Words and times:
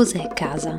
cos'è 0.00 0.28
casa? 0.28 0.78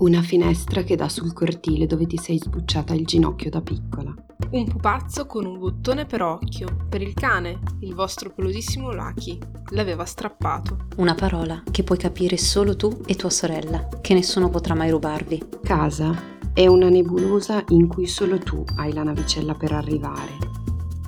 Una 0.00 0.20
finestra 0.20 0.82
che 0.82 0.96
dà 0.96 1.08
sul 1.08 1.32
cortile 1.32 1.86
dove 1.86 2.04
ti 2.04 2.18
sei 2.18 2.36
sbucciata 2.36 2.92
il 2.92 3.06
ginocchio 3.06 3.48
da 3.48 3.62
piccola. 3.62 4.14
Un 4.50 4.66
pupazzo 4.66 5.24
con 5.24 5.46
un 5.46 5.58
bottone 5.58 6.04
per 6.04 6.20
occhio. 6.20 6.68
Per 6.90 7.00
il 7.00 7.14
cane, 7.14 7.58
il 7.80 7.94
vostro 7.94 8.34
pelosissimo 8.34 8.92
Lucky. 8.92 9.38
L'aveva 9.70 10.04
strappato. 10.04 10.88
Una 10.96 11.14
parola 11.14 11.62
che 11.70 11.84
puoi 11.84 11.96
capire 11.96 12.36
solo 12.36 12.76
tu 12.76 13.00
e 13.06 13.14
tua 13.14 13.30
sorella, 13.30 13.88
che 14.02 14.12
nessuno 14.12 14.50
potrà 14.50 14.74
mai 14.74 14.90
rubarvi. 14.90 15.42
Casa 15.62 16.14
è 16.52 16.66
una 16.66 16.90
nebulosa 16.90 17.64
in 17.68 17.86
cui 17.86 18.06
solo 18.06 18.36
tu 18.36 18.62
hai 18.76 18.92
la 18.92 19.04
navicella 19.04 19.54
per 19.54 19.72
arrivare. 19.72 20.36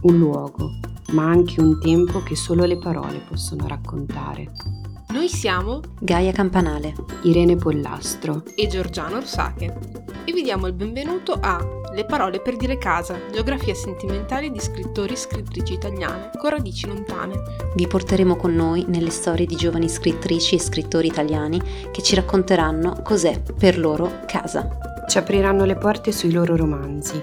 Un 0.04 0.16
luogo, 0.16 0.70
ma 1.11 1.27
anche 1.27 1.61
un 1.61 1.79
tempo 1.79 2.22
che 2.22 2.34
solo 2.34 2.64
le 2.64 2.79
parole 2.79 3.18
possono 3.29 3.66
raccontare. 3.66 4.70
Noi 5.11 5.29
siamo 5.29 5.80
Gaia 5.98 6.30
Campanale, 6.30 6.95
Irene 7.23 7.56
Pollastro 7.56 8.45
e 8.55 8.69
Giorgiano 8.69 9.16
Orsake 9.16 9.77
e 10.24 10.33
vi 10.33 10.41
diamo 10.42 10.69
il 10.69 10.73
benvenuto 10.73 11.36
a 11.41 11.59
le 11.92 12.05
parole 12.05 12.41
per 12.41 12.56
dire 12.56 12.78
casa, 12.78 13.19
geografia 13.33 13.74
sentimentale 13.74 14.52
di 14.52 14.60
scrittori 14.60 15.14
e 15.14 15.16
scrittrici 15.16 15.73
italiane 15.73 16.30
con 16.38 16.50
radici 16.50 16.86
lontane. 16.86 17.42
Vi 17.74 17.88
porteremo 17.88 18.36
con 18.36 18.55
noi 18.55 18.84
nelle 18.86 19.10
storie 19.10 19.46
di 19.46 19.56
giovani 19.56 19.88
scrittrici 19.88 20.55
e 20.55 20.60
scrittori 20.60 21.09
italiani 21.09 21.61
che 21.91 22.02
ci 22.02 22.14
racconteranno 22.14 23.00
cos'è 23.02 23.42
per 23.58 23.80
loro 23.80 24.20
casa. 24.27 24.78
Ci 25.08 25.19
apriranno 25.19 25.64
le 25.64 25.74
porte 25.74 26.12
sui 26.12 26.30
loro 26.30 26.55
romanzi, 26.55 27.20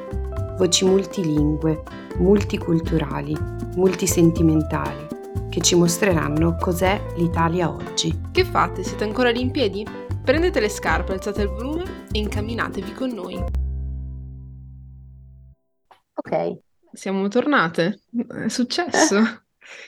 voci 0.57 0.83
multilingue, 0.83 1.83
multiculturali, 2.17 3.33
multisentimentali, 3.75 5.06
che 5.49 5.61
ci 5.61 5.75
mostreranno 5.75 6.55
cos'è 6.55 7.01
l'Italia 7.15 7.69
oggi. 7.69 8.29
Che 8.31 8.43
fate? 8.43 8.83
Siete 8.83 9.03
ancora 9.03 9.29
lì 9.29 9.41
in 9.41 9.51
piedi? 9.51 9.85
Prendete 10.23 10.59
le 10.59 10.69
scarpe, 10.69 11.13
alzate 11.13 11.43
il 11.43 11.49
volume 11.49 12.05
e 12.11 12.19
incamminatevi 12.19 12.93
con 12.93 13.09
noi. 13.09 13.43
Ok. 16.13 16.59
Siamo 16.91 17.27
tornate. 17.27 18.01
È 18.27 18.47
successo. 18.47 19.17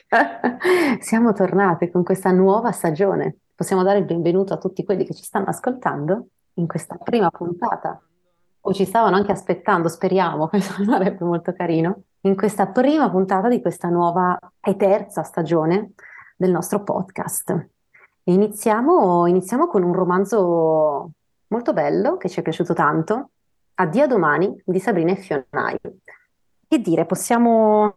Siamo 1.00 1.32
tornate 1.32 1.90
con 1.90 2.04
questa 2.04 2.30
nuova 2.30 2.70
stagione. 2.72 3.36
Possiamo 3.54 3.82
dare 3.82 3.98
il 3.98 4.04
benvenuto 4.04 4.54
a 4.54 4.58
tutti 4.58 4.84
quelli 4.84 5.04
che 5.04 5.14
ci 5.14 5.22
stanno 5.22 5.48
ascoltando 5.48 6.28
in 6.54 6.66
questa 6.66 6.96
prima 6.96 7.30
puntata. 7.30 8.00
O 8.62 8.72
ci 8.72 8.84
stavano 8.84 9.16
anche 9.16 9.32
aspettando, 9.32 9.88
speriamo, 9.88 10.48
questo 10.50 10.84
sarebbe 10.84 11.24
molto 11.24 11.52
carino, 11.52 12.02
in 12.22 12.36
questa 12.36 12.66
prima 12.66 13.08
puntata 13.10 13.48
di 13.48 13.62
questa 13.62 13.88
nuova 13.88 14.38
e 14.60 14.76
terza 14.76 15.22
stagione 15.22 15.92
del 16.36 16.50
nostro 16.50 16.82
podcast. 16.82 17.68
Iniziamo, 18.24 19.26
iniziamo 19.26 19.66
con 19.66 19.82
un 19.82 19.94
romanzo 19.94 21.10
molto 21.48 21.72
bello 21.72 22.16
che 22.16 22.28
ci 22.28 22.40
è 22.40 22.42
piaciuto 22.42 22.74
tanto, 22.74 23.30
Addio 23.74 24.04
a 24.04 24.06
domani 24.06 24.62
di 24.62 24.78
Sabrina 24.78 25.12
e 25.12 25.16
Fionai. 25.16 25.78
Che 26.68 26.78
dire, 26.80 27.06
possiamo, 27.06 27.96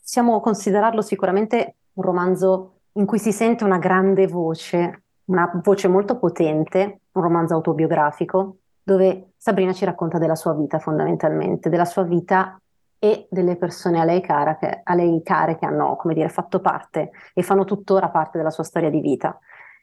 possiamo 0.00 0.40
considerarlo 0.40 1.02
sicuramente 1.02 1.76
un 1.92 2.02
romanzo 2.02 2.78
in 2.92 3.04
cui 3.04 3.18
si 3.18 3.30
sente 3.30 3.64
una 3.64 3.76
grande 3.76 4.26
voce, 4.26 5.02
una 5.26 5.50
voce 5.62 5.88
molto 5.88 6.16
potente, 6.16 7.00
un 7.12 7.22
romanzo 7.22 7.52
autobiografico, 7.54 8.56
dove 8.82 9.32
Sabrina 9.36 9.74
ci 9.74 9.84
racconta 9.84 10.16
della 10.16 10.34
sua 10.34 10.54
vita 10.54 10.78
fondamentalmente, 10.78 11.68
della 11.68 11.84
sua 11.84 12.04
vita 12.04 12.58
e 13.04 13.26
delle 13.28 13.56
persone 13.56 13.98
a 13.98 14.04
lei, 14.04 14.20
cara, 14.20 14.56
che, 14.56 14.80
a 14.84 14.94
lei 14.94 15.22
care 15.24 15.58
che 15.58 15.66
hanno, 15.66 15.96
come 15.96 16.14
dire, 16.14 16.28
fatto 16.28 16.60
parte 16.60 17.10
e 17.34 17.42
fanno 17.42 17.64
tuttora 17.64 18.10
parte 18.10 18.38
della 18.38 18.50
sua 18.50 18.62
storia 18.62 18.90
di 18.90 19.00
vita. 19.00 19.36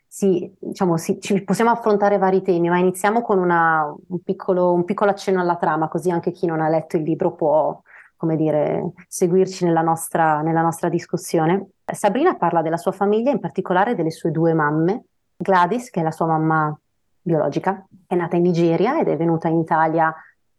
Sì, 0.08 0.50
diciamo, 0.58 0.96
sì, 0.96 1.20
ci 1.20 1.44
possiamo 1.44 1.70
affrontare 1.70 2.18
vari 2.18 2.42
temi, 2.42 2.70
ma 2.70 2.78
iniziamo 2.78 3.22
con 3.22 3.38
una, 3.40 3.94
un, 4.08 4.24
piccolo, 4.24 4.72
un 4.72 4.86
piccolo 4.86 5.12
accenno 5.12 5.42
alla 5.42 5.58
trama, 5.58 5.90
così 5.90 6.10
anche 6.10 6.32
chi 6.32 6.46
non 6.46 6.62
ha 6.62 6.70
letto 6.70 6.96
il 6.96 7.04
libro 7.04 7.34
può 7.36 7.82
come 8.16 8.38
dire, 8.38 8.94
seguirci 9.10 9.66
nella 9.66 9.82
nostra, 9.82 10.40
nella 10.42 10.62
nostra 10.62 10.88
discussione. 10.88 11.72
Sabrina 11.84 12.38
parla 12.38 12.62
della 12.62 12.78
sua 12.78 12.94
famiglia, 12.94 13.32
in 13.32 13.40
particolare 13.42 13.96
delle 13.96 14.12
sue 14.12 14.32
due 14.32 14.54
mamme. 14.54 15.04
Gladys, 15.36 15.90
che 15.90 16.00
è 16.00 16.04
la 16.04 16.12
sua 16.12 16.28
mamma 16.28 16.74
biologica, 17.22 17.86
è 18.08 18.16
nata 18.16 18.38
in 18.38 18.44
Nigeria 18.44 18.98
ed 18.98 19.10
è 19.10 19.18
venuta 19.18 19.50
in 19.50 19.58
Italia 19.58 20.14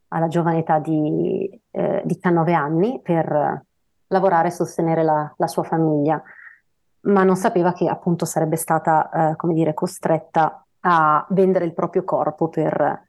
alla 0.08 0.28
giovane 0.28 0.58
età 0.58 0.78
di 0.78 1.59
eh, 1.70 2.02
19 2.04 2.52
anni 2.52 3.00
per 3.02 3.64
lavorare 4.08 4.48
e 4.48 4.52
sostenere 4.52 5.02
la, 5.02 5.32
la, 5.36 5.46
sua 5.46 5.62
famiglia, 5.62 6.20
ma 7.02 7.22
non 7.22 7.36
sapeva 7.36 7.72
che 7.72 7.88
appunto 7.88 8.24
sarebbe 8.24 8.56
stata, 8.56 9.10
eh, 9.30 9.36
come 9.36 9.54
dire, 9.54 9.74
costretta 9.74 10.64
a 10.80 11.26
vendere 11.30 11.64
il 11.64 11.74
proprio 11.74 12.04
corpo 12.04 12.48
per 12.48 13.08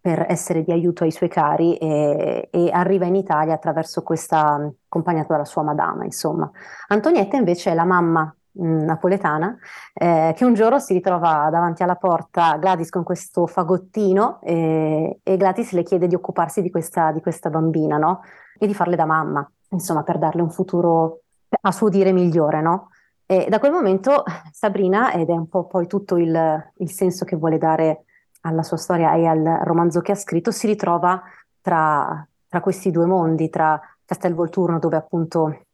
per 0.00 0.24
essere 0.28 0.62
di 0.62 0.72
aiuto 0.72 1.04
ai 1.04 1.10
suoi 1.10 1.28
cari 1.28 1.76
e, 1.76 2.48
e, 2.50 2.70
arriva 2.72 3.04
in 3.04 3.16
Italia 3.16 3.52
attraverso 3.52 4.02
questa, 4.02 4.54
accompagnata 4.86 5.34
dalla 5.34 5.44
sua 5.44 5.62
madama, 5.62 6.04
insomma. 6.04 6.50
Antonietta 6.88 7.36
invece 7.36 7.72
è 7.72 7.74
la 7.74 7.84
mamma 7.84 8.34
napoletana 8.52 9.56
eh, 9.94 10.32
che 10.36 10.44
un 10.44 10.54
giorno 10.54 10.78
si 10.78 10.92
ritrova 10.92 11.48
davanti 11.50 11.82
alla 11.82 11.94
porta 11.94 12.56
Gladys 12.56 12.90
con 12.90 13.04
questo 13.04 13.46
fagottino 13.46 14.40
e, 14.42 15.20
e 15.22 15.36
Gladys 15.36 15.72
le 15.72 15.82
chiede 15.82 16.06
di 16.06 16.14
occuparsi 16.14 16.62
di 16.62 16.70
questa, 16.70 17.12
di 17.12 17.20
questa 17.20 17.50
bambina, 17.50 17.96
no? 17.96 18.22
E 18.58 18.66
di 18.66 18.74
farle 18.74 18.96
da 18.96 19.06
mamma, 19.06 19.48
insomma, 19.70 20.02
per 20.02 20.18
darle 20.18 20.42
un 20.42 20.50
futuro 20.50 21.20
a 21.62 21.72
suo 21.72 21.88
dire 21.88 22.12
migliore, 22.12 22.60
no? 22.60 22.88
E 23.26 23.46
da 23.48 23.60
quel 23.60 23.72
momento 23.72 24.24
Sabrina, 24.50 25.12
ed 25.12 25.28
è 25.28 25.32
un 25.32 25.48
po' 25.48 25.66
poi 25.66 25.86
tutto 25.86 26.16
il, 26.16 26.72
il 26.78 26.90
senso 26.90 27.24
che 27.24 27.36
vuole 27.36 27.58
dare 27.58 28.04
alla 28.42 28.62
sua 28.62 28.76
storia 28.76 29.14
e 29.14 29.26
al 29.26 29.60
romanzo 29.62 30.00
che 30.00 30.12
ha 30.12 30.16
scritto, 30.16 30.50
si 30.50 30.66
ritrova 30.66 31.22
tra, 31.60 32.26
tra 32.48 32.60
questi 32.60 32.90
due 32.90 33.06
mondi, 33.06 33.48
tra 33.48 33.80
Castelvolturno, 34.04 34.78
dove 34.78 34.96
appunto 34.96 35.66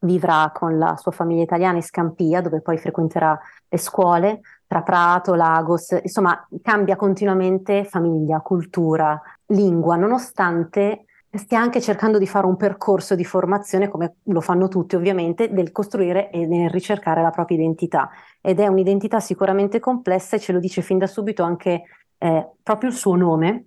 vivrà 0.00 0.50
con 0.54 0.78
la 0.78 0.96
sua 0.96 1.12
famiglia 1.12 1.42
italiana 1.42 1.76
in 1.76 1.82
Scampia, 1.82 2.40
dove 2.40 2.60
poi 2.60 2.78
frequenterà 2.78 3.38
le 3.68 3.78
scuole, 3.78 4.40
tra 4.66 4.82
Prato, 4.82 5.34
Lagos, 5.34 5.98
insomma 6.02 6.46
cambia 6.62 6.96
continuamente 6.96 7.84
famiglia, 7.84 8.40
cultura, 8.40 9.20
lingua, 9.46 9.96
nonostante 9.96 11.06
stia 11.32 11.60
anche 11.60 11.80
cercando 11.80 12.18
di 12.18 12.26
fare 12.26 12.46
un 12.46 12.56
percorso 12.56 13.14
di 13.14 13.24
formazione, 13.24 13.88
come 13.88 14.16
lo 14.24 14.40
fanno 14.40 14.68
tutti 14.68 14.96
ovviamente, 14.96 15.52
del 15.52 15.70
costruire 15.70 16.30
e 16.30 16.46
nel 16.46 16.70
ricercare 16.70 17.22
la 17.22 17.30
propria 17.30 17.56
identità. 17.56 18.10
Ed 18.40 18.58
è 18.58 18.66
un'identità 18.66 19.20
sicuramente 19.20 19.78
complessa 19.78 20.36
e 20.36 20.40
ce 20.40 20.52
lo 20.52 20.58
dice 20.58 20.82
fin 20.82 20.98
da 20.98 21.06
subito 21.06 21.42
anche 21.42 21.82
eh, 22.18 22.50
proprio 22.62 22.90
il 22.90 22.96
suo 22.96 23.14
nome, 23.14 23.66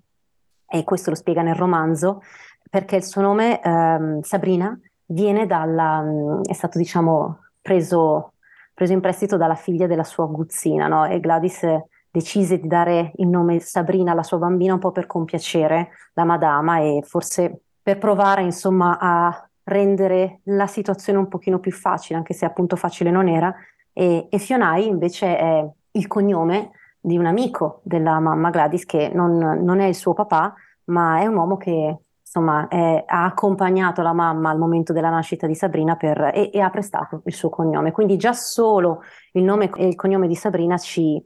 e 0.67 0.83
questo 0.83 1.09
lo 1.11 1.15
spiega 1.15 1.41
nel 1.41 1.55
romanzo, 1.55 2.21
perché 2.69 2.97
il 2.97 3.03
suo 3.03 3.21
nome, 3.21 3.61
ehm, 3.61 4.21
Sabrina, 4.21 4.77
viene 5.13 5.45
dalla, 5.45 6.01
mm, 6.01 6.41
è 6.43 6.53
stato 6.53 6.77
diciamo 6.77 7.39
preso, 7.61 8.33
preso, 8.73 8.93
in 8.93 8.99
prestito 8.99 9.37
dalla 9.37 9.55
figlia 9.55 9.87
della 9.87 10.03
sua 10.03 10.25
aguzzina, 10.25 10.87
no? 10.87 11.05
E 11.05 11.19
Gladys 11.19 11.65
decise 12.09 12.59
di 12.59 12.67
dare 12.67 13.11
il 13.15 13.27
nome 13.27 13.59
Sabrina 13.59 14.11
alla 14.11 14.23
sua 14.23 14.37
bambina 14.37 14.73
un 14.73 14.79
po' 14.79 14.91
per 14.91 15.07
compiacere 15.07 15.89
la 16.13 16.23
madama 16.25 16.79
e 16.79 17.01
forse 17.03 17.61
per 17.81 17.97
provare 17.97 18.43
insomma 18.43 18.97
a 18.99 19.49
rendere 19.63 20.41
la 20.43 20.67
situazione 20.67 21.19
un 21.19 21.27
pochino 21.27 21.59
più 21.59 21.71
facile, 21.71 22.17
anche 22.17 22.33
se 22.33 22.45
appunto 22.45 22.75
facile 22.75 23.11
non 23.11 23.27
era. 23.27 23.53
E, 23.93 24.27
e 24.29 24.37
Fionai 24.37 24.87
invece 24.87 25.37
è 25.37 25.67
il 25.91 26.07
cognome 26.07 26.71
di 26.99 27.17
un 27.17 27.25
amico 27.25 27.81
della 27.83 28.19
mamma 28.19 28.49
Gladys 28.49 28.85
che 28.85 29.11
non, 29.13 29.37
non 29.37 29.79
è 29.79 29.85
il 29.85 29.95
suo 29.95 30.13
papà, 30.13 30.53
ma 30.85 31.19
è 31.19 31.25
un 31.25 31.35
uomo 31.35 31.57
che 31.57 31.97
insomma 32.33 32.67
è, 32.67 33.03
ha 33.05 33.25
accompagnato 33.25 34.01
la 34.01 34.11
mamma 34.11 34.49
al 34.49 34.57
momento 34.57 34.91
della 34.91 35.11
nascita 35.11 35.45
di 35.45 35.53
Sabrina 35.53 35.95
per, 35.95 36.31
e, 36.33 36.49
e, 36.51 36.59
ha 36.59 36.71
prestato 36.71 37.21
il 37.25 37.33
suo 37.33 37.49
cognome. 37.49 37.91
Quindi 37.91 38.17
già 38.17 38.33
solo 38.33 39.03
il 39.33 39.43
nome 39.43 39.69
e 39.75 39.87
il 39.87 39.95
cognome 39.95 40.27
di 40.27 40.35
Sabrina 40.35 40.77
ci, 40.77 41.23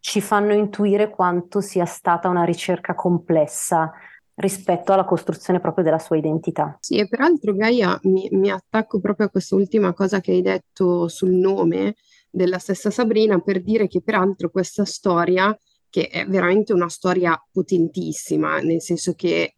ci 0.00 0.20
fanno 0.20 0.52
intuire 0.52 1.08
quanto 1.08 1.62
sia 1.62 1.86
stata 1.86 2.28
una 2.28 2.44
ricerca 2.44 2.94
complessa 2.94 3.90
rispetto 4.34 4.92
alla 4.92 5.04
costruzione 5.04 5.60
proprio 5.60 5.82
della 5.82 5.98
sua 5.98 6.18
identità. 6.18 6.76
Sì, 6.78 6.98
e 6.98 7.08
peraltro 7.08 7.54
Gaia 7.54 7.98
mi, 8.02 8.28
mi 8.32 8.50
attacco 8.50 9.00
proprio 9.00 9.26
a 9.26 9.30
quest'ultima 9.30 9.94
cosa 9.94 10.20
che 10.20 10.32
hai 10.32 10.42
detto 10.42 11.08
sul 11.08 11.32
nome, 11.32 11.94
della 12.30 12.58
stessa 12.58 12.90
Sabrina 12.90 13.38
per 13.38 13.62
dire 13.62 13.88
che 13.88 14.02
peraltro 14.02 14.50
questa 14.50 14.84
storia, 14.84 15.58
che 15.88 16.08
è 16.08 16.26
veramente 16.26 16.74
una 16.74 16.90
storia 16.90 17.42
potentissima, 17.50 18.58
nel 18.58 18.82
senso 18.82 19.14
che 19.14 19.54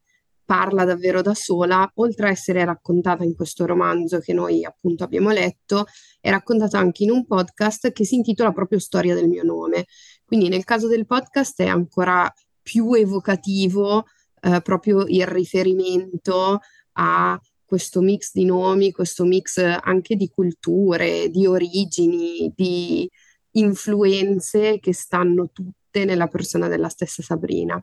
parla 0.51 0.85
davvero 0.85 1.23
da 1.23 1.33
sola, 1.33 1.89
oltre 1.95 2.27
a 2.27 2.31
essere 2.33 2.65
raccontata 2.65 3.23
in 3.23 3.37
questo 3.37 3.67
romanzo 3.67 4.19
che 4.19 4.33
noi 4.33 4.65
appunto 4.65 5.05
abbiamo 5.05 5.31
letto, 5.31 5.87
è 6.19 6.29
raccontata 6.29 6.77
anche 6.77 7.05
in 7.05 7.13
un 7.13 7.25
podcast 7.25 7.93
che 7.93 8.05
si 8.05 8.17
intitola 8.17 8.51
proprio 8.51 8.81
Storia 8.81 9.15
del 9.15 9.29
mio 9.29 9.45
nome. 9.45 9.87
Quindi 10.25 10.49
nel 10.49 10.65
caso 10.65 10.89
del 10.89 11.07
podcast 11.07 11.63
è 11.63 11.69
ancora 11.69 12.29
più 12.61 12.93
evocativo 12.95 14.07
eh, 14.41 14.61
proprio 14.61 15.05
il 15.07 15.25
riferimento 15.25 16.59
a 16.95 17.41
questo 17.65 18.01
mix 18.01 18.33
di 18.33 18.45
nomi, 18.45 18.91
questo 18.91 19.23
mix 19.23 19.59
anche 19.81 20.17
di 20.17 20.29
culture, 20.31 21.31
di 21.31 21.47
origini, 21.47 22.53
di, 22.57 23.09
influenze 23.53 24.79
che 24.81 24.93
stanno 24.93 25.51
tutte 25.53 26.05
nella 26.05 26.27
persona 26.27 26.67
della 26.67 26.89
stessa 26.89 27.23
Sabrina. 27.23 27.81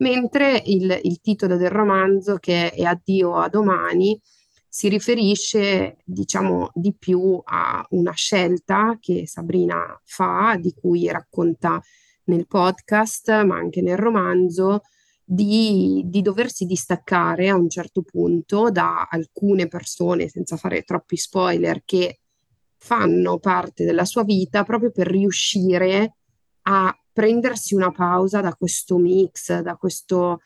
Mentre 0.00 0.62
il, 0.64 0.98
il 1.02 1.20
titolo 1.20 1.56
del 1.56 1.70
romanzo, 1.70 2.36
che 2.36 2.70
è 2.70 2.82
Addio 2.82 3.36
a 3.36 3.48
domani, 3.48 4.18
si 4.66 4.88
riferisce, 4.88 5.96
diciamo, 6.04 6.70
di 6.74 6.94
più 6.96 7.40
a 7.42 7.84
una 7.90 8.12
scelta 8.12 8.96
che 9.00 9.26
Sabrina 9.26 10.00
fa, 10.04 10.56
di 10.58 10.72
cui 10.72 11.10
racconta 11.10 11.82
nel 12.24 12.46
podcast, 12.46 13.42
ma 13.42 13.56
anche 13.56 13.82
nel 13.82 13.98
romanzo, 13.98 14.82
di, 15.24 16.02
di, 16.06 16.22
doversi 16.22 16.64
distaccare 16.64 17.48
a 17.48 17.56
un 17.56 17.68
certo 17.68 18.02
punto 18.02 18.70
da 18.70 19.06
alcune 19.10 19.68
persone, 19.68 20.28
senza 20.28 20.56
fare 20.56 20.82
troppi 20.82 21.16
spoiler, 21.16 21.82
che 21.84 22.20
fanno 22.76 23.38
parte 23.38 23.84
della 23.84 24.04
sua 24.04 24.24
vita 24.24 24.64
proprio 24.64 24.90
per 24.90 25.08
riuscire 25.08 26.14
a 26.62 26.96
prendersi 27.20 27.74
una 27.74 27.90
pausa 27.90 28.40
da 28.40 28.54
questo 28.54 28.96
mix, 28.96 29.60
da 29.60 29.76
questo 29.76 30.40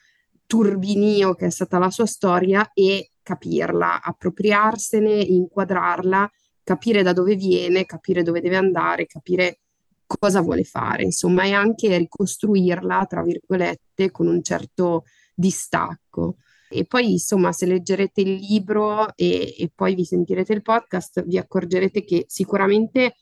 turbinio 0.45 1.35
che 1.35 1.47
è 1.47 1.51
stata 1.51 1.79
la 1.79 1.89
sua 1.89 2.05
storia 2.05 2.69
e 2.75 3.11
capirla, 3.23 4.03
appropriarsene, 4.03 5.13
inquadrarla, 5.13 6.29
capire 6.65 7.05
da 7.05 7.13
dove 7.13 7.37
viene, 7.37 7.85
capire 7.85 8.25
dove 8.25 8.41
deve 8.41 8.57
andare, 8.57 9.07
capire 9.07 9.61
cosa 10.05 10.41
vuole 10.41 10.65
fare, 10.65 11.05
insomma, 11.05 11.45
e 11.45 11.53
anche 11.53 11.97
ricostruirla, 11.97 13.07
tra 13.09 13.23
virgolette, 13.23 14.11
con 14.11 14.27
un 14.27 14.43
certo 14.43 15.05
distacco. 15.33 16.39
E 16.69 16.87
poi, 16.87 17.13
insomma, 17.13 17.53
se 17.53 17.67
leggerete 17.67 18.21
il 18.21 18.35
libro 18.35 19.15
e, 19.15 19.55
e 19.57 19.71
poi 19.73 19.95
vi 19.95 20.05
sentirete 20.05 20.53
il 20.53 20.63
podcast, 20.63 21.25
vi 21.25 21.39
accorgerete 21.39 22.03
che 22.03 22.25
sicuramente 22.27 23.15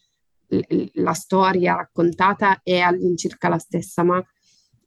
la 0.95 1.13
storia 1.13 1.77
raccontata 1.77 2.61
è 2.63 2.79
all'incirca 2.79 3.49
la 3.49 3.59
stessa, 3.59 4.03
ma 4.03 4.23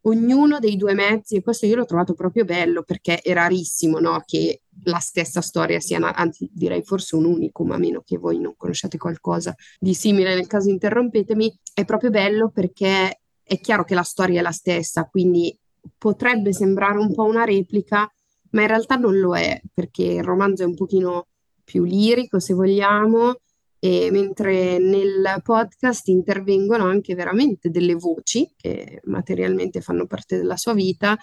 ognuno 0.07 0.59
dei 0.59 0.77
due 0.77 0.93
mezzi, 0.93 1.35
e 1.35 1.41
questo 1.41 1.65
io 1.65 1.75
l'ho 1.75 1.85
trovato 1.85 2.13
proprio 2.13 2.45
bello 2.45 2.83
perché 2.83 3.19
è 3.19 3.33
rarissimo 3.33 3.99
no, 3.99 4.21
che 4.25 4.61
la 4.83 4.99
stessa 4.99 5.41
storia 5.41 5.79
sia, 5.79 5.99
anzi 6.13 6.49
direi 6.53 6.83
forse 6.83 7.15
un 7.15 7.25
unicum, 7.25 7.71
a 7.71 7.77
meno 7.77 8.03
che 8.05 8.17
voi 8.17 8.39
non 8.39 8.55
conosciate 8.55 8.97
qualcosa 8.97 9.55
di 9.79 9.93
simile, 9.93 10.35
nel 10.35 10.47
caso 10.47 10.69
interrompetemi, 10.69 11.59
è 11.73 11.85
proprio 11.85 12.11
bello 12.11 12.49
perché 12.49 13.21
è 13.41 13.59
chiaro 13.59 13.83
che 13.83 13.95
la 13.95 14.03
storia 14.03 14.39
è 14.39 14.43
la 14.43 14.51
stessa, 14.51 15.05
quindi 15.05 15.57
potrebbe 15.97 16.53
sembrare 16.53 16.97
un 16.97 17.13
po' 17.13 17.23
una 17.23 17.43
replica, 17.43 18.09
ma 18.51 18.61
in 18.61 18.67
realtà 18.67 18.95
non 18.95 19.17
lo 19.19 19.35
è, 19.35 19.59
perché 19.73 20.03
il 20.03 20.23
romanzo 20.23 20.63
è 20.63 20.65
un 20.65 20.75
pochino 20.75 21.27
più 21.63 21.83
lirico, 21.83 22.39
se 22.39 22.53
vogliamo, 22.53 23.39
e 23.85 24.09
mentre 24.09 24.79
nel 24.79 25.41
podcast 25.43 26.07
intervengono 26.07 26.85
anche 26.85 27.13
veramente 27.13 27.69
delle 27.69 27.93
voci 27.93 28.51
che 28.57 28.99
materialmente 29.03 29.79
fanno 29.79 30.07
parte 30.07 30.37
della 30.37 30.57
sua 30.57 30.73
vita 30.73 31.15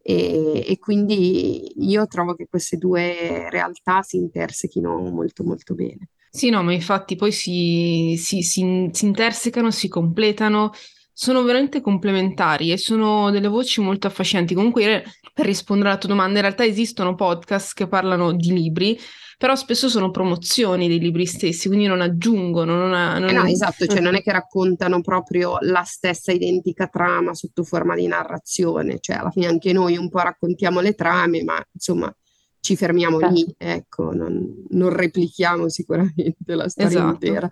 e, 0.00 0.64
e, 0.64 0.78
quindi 0.78 1.72
io 1.74 2.06
trovo 2.06 2.36
che 2.36 2.46
queste 2.48 2.76
due 2.76 3.48
realtà 3.50 4.02
si 4.02 4.18
intersechino 4.18 4.96
molto 5.10 5.42
molto 5.42 5.74
bene. 5.74 6.10
Sì, 6.30 6.50
no, 6.50 6.62
ma 6.62 6.72
infatti 6.72 7.16
poi 7.16 7.32
si, 7.32 8.14
si, 8.16 8.42
si, 8.42 8.90
si 8.92 9.04
intersecano, 9.06 9.72
si 9.72 9.88
completano, 9.88 10.70
sono 11.12 11.42
veramente 11.42 11.80
complementari 11.80 12.70
e 12.70 12.76
sono 12.76 13.30
delle 13.32 13.48
voci 13.48 13.80
molto 13.80 14.06
affascinanti. 14.06 14.54
Comunque, 14.54 15.04
per 15.32 15.46
rispondere 15.46 15.88
alla 15.88 15.98
tua 15.98 16.10
domanda, 16.10 16.36
in 16.36 16.42
realtà 16.42 16.64
esistono 16.64 17.16
podcast 17.16 17.74
che 17.74 17.88
parlano 17.88 18.32
di 18.32 18.52
libri 18.52 18.96
però 19.44 19.56
spesso 19.56 19.90
sono 19.90 20.10
promozioni 20.10 20.88
dei 20.88 20.98
libri 20.98 21.26
stessi, 21.26 21.68
quindi 21.68 21.86
non 21.86 22.00
aggiungono. 22.00 22.78
Non 22.78 22.94
ha, 22.94 23.18
non 23.18 23.28
eh 23.28 23.32
no, 23.32 23.44
esatto, 23.44 23.84
cioè 23.84 24.00
non 24.00 24.14
è 24.14 24.22
che 24.22 24.32
raccontano 24.32 25.02
proprio 25.02 25.58
la 25.60 25.82
stessa 25.82 26.32
identica 26.32 26.86
trama 26.86 27.34
sotto 27.34 27.62
forma 27.62 27.94
di 27.94 28.06
narrazione, 28.06 29.00
cioè 29.00 29.16
alla 29.16 29.30
fine 29.30 29.48
anche 29.48 29.74
noi 29.74 29.98
un 29.98 30.08
po' 30.08 30.20
raccontiamo 30.20 30.80
le 30.80 30.94
trame, 30.94 31.42
ma 31.42 31.62
insomma 31.70 32.10
ci 32.58 32.74
fermiamo 32.74 33.18
certo. 33.18 33.34
lì, 33.34 33.54
ecco, 33.58 34.14
non, 34.14 34.64
non, 34.70 34.88
replichiamo 34.88 35.68
sicuramente 35.68 36.54
la 36.54 36.70
storia 36.70 36.88
esatto. 36.88 37.26
intera. 37.26 37.50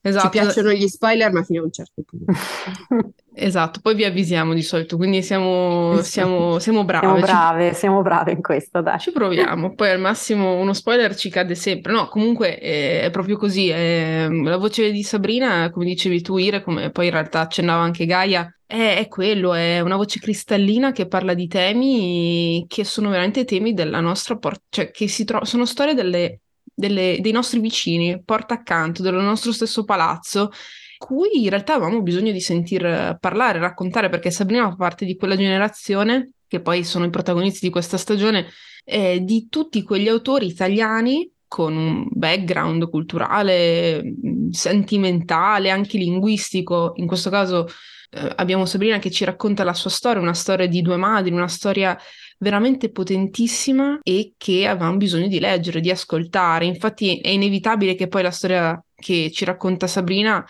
Esatto. 0.00 0.24
Ci 0.24 0.38
piacciono 0.38 0.70
gli 0.72 0.86
spoiler, 0.86 1.32
ma 1.32 1.42
fino 1.42 1.60
a 1.60 1.64
un 1.64 1.72
certo 1.72 2.02
punto. 2.06 2.32
Esatto, 3.40 3.78
poi 3.80 3.94
vi 3.94 4.04
avvisiamo 4.04 4.52
di 4.52 4.62
solito, 4.62 4.96
quindi 4.96 5.22
siamo, 5.22 5.92
esatto. 5.92 6.02
siamo, 6.02 6.58
siamo 6.58 6.84
brave. 6.84 7.06
Siamo 7.06 7.20
brave, 7.20 7.68
ci... 7.68 7.74
siamo 7.76 8.02
brave 8.02 8.32
in 8.32 8.42
questo, 8.42 8.80
dai. 8.82 8.98
Ci 8.98 9.12
proviamo, 9.12 9.74
poi 9.76 9.90
al 9.90 10.00
massimo 10.00 10.54
uno 10.56 10.72
spoiler 10.72 11.14
ci 11.14 11.30
cade 11.30 11.54
sempre. 11.54 11.92
No, 11.92 12.08
comunque 12.08 12.58
è, 12.58 13.02
è 13.02 13.10
proprio 13.10 13.36
così. 13.36 13.68
È, 13.68 14.26
la 14.28 14.56
voce 14.56 14.90
di 14.90 15.04
Sabrina, 15.04 15.70
come 15.70 15.84
dicevi 15.84 16.20
tu, 16.20 16.36
Ire, 16.36 16.64
come 16.64 16.90
poi 16.90 17.06
in 17.06 17.12
realtà 17.12 17.38
accennava 17.38 17.80
anche 17.80 18.06
Gaia, 18.06 18.52
è, 18.66 18.96
è, 18.98 19.06
quello, 19.06 19.54
è 19.54 19.78
una 19.78 19.96
voce 19.96 20.18
cristallina 20.18 20.90
che 20.90 21.06
parla 21.06 21.34
di 21.34 21.46
temi 21.46 22.64
che 22.66 22.82
sono 22.82 23.08
veramente 23.08 23.44
temi 23.44 23.72
della 23.72 24.00
nostra 24.00 24.36
porta, 24.36 24.64
cioè 24.68 24.90
che 24.90 25.06
si 25.06 25.22
tro- 25.24 25.44
sono 25.44 25.64
storie 25.64 25.94
delle, 25.94 26.40
delle, 26.78 27.18
dei 27.20 27.32
nostri 27.32 27.58
vicini, 27.58 28.22
porta 28.24 28.54
accanto, 28.54 29.02
del 29.02 29.14
nostro 29.14 29.50
stesso 29.50 29.84
palazzo 29.84 30.50
cui 30.96 31.42
in 31.44 31.48
realtà 31.48 31.74
avevamo 31.74 32.02
bisogno 32.02 32.32
di 32.32 32.40
sentir 32.40 33.16
parlare, 33.20 33.60
raccontare, 33.60 34.08
perché 34.08 34.30
Sabrina 34.30 34.68
fa 34.68 34.74
parte 34.74 35.04
di 35.04 35.16
quella 35.16 35.36
generazione, 35.36 36.32
che 36.46 36.60
poi 36.60 36.82
sono 36.82 37.04
i 37.04 37.10
protagonisti 37.10 37.66
di 37.66 37.70
questa 37.70 37.96
stagione, 37.96 38.46
eh, 38.84 39.20
di 39.22 39.46
tutti 39.48 39.82
quegli 39.82 40.08
autori 40.08 40.46
italiani 40.46 41.30
con 41.46 41.76
un 41.76 42.06
background 42.10 42.90
culturale, 42.90 44.02
sentimentale, 44.50 45.70
anche 45.70 45.98
linguistico. 45.98 46.92
In 46.96 47.06
questo 47.06 47.30
caso 47.30 47.68
eh, 48.10 48.32
abbiamo 48.36 48.64
Sabrina 48.64 48.98
che 48.98 49.10
ci 49.10 49.24
racconta 49.24 49.64
la 49.64 49.74
sua 49.74 49.90
storia, 49.90 50.20
una 50.20 50.34
storia 50.34 50.66
di 50.66 50.82
due 50.82 50.96
madri, 50.96 51.32
una 51.32 51.48
storia 51.48 51.98
veramente 52.38 52.90
potentissima 52.90 53.98
e 54.02 54.34
che 54.36 54.66
avevamo 54.66 54.96
bisogno 54.96 55.26
di 55.26 55.40
leggere, 55.40 55.80
di 55.80 55.90
ascoltare. 55.90 56.64
Infatti 56.64 57.20
è 57.20 57.28
inevitabile 57.28 57.94
che 57.94 58.08
poi 58.08 58.22
la 58.22 58.30
storia 58.30 58.82
che 58.94 59.30
ci 59.32 59.44
racconta 59.44 59.86
Sabrina 59.86 60.44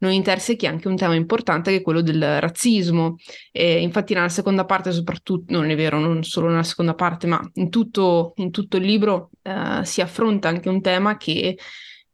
non 0.00 0.12
intersechi 0.12 0.66
anche 0.66 0.88
un 0.88 0.96
tema 0.96 1.14
importante 1.14 1.70
che 1.70 1.78
è 1.78 1.82
quello 1.82 2.00
del 2.00 2.40
razzismo. 2.40 3.16
E 3.52 3.80
infatti 3.80 4.14
nella 4.14 4.28
seconda 4.28 4.64
parte 4.64 4.92
soprattutto, 4.92 5.52
non 5.52 5.70
è 5.70 5.76
vero, 5.76 5.98
non 5.98 6.22
solo 6.22 6.48
nella 6.48 6.62
seconda 6.62 6.94
parte, 6.94 7.26
ma 7.26 7.40
in 7.54 7.70
tutto, 7.70 8.32
in 8.36 8.50
tutto 8.50 8.76
il 8.76 8.84
libro 8.84 9.30
eh, 9.42 9.80
si 9.84 10.00
affronta 10.00 10.48
anche 10.48 10.68
un 10.68 10.80
tema 10.80 11.16
che 11.16 11.56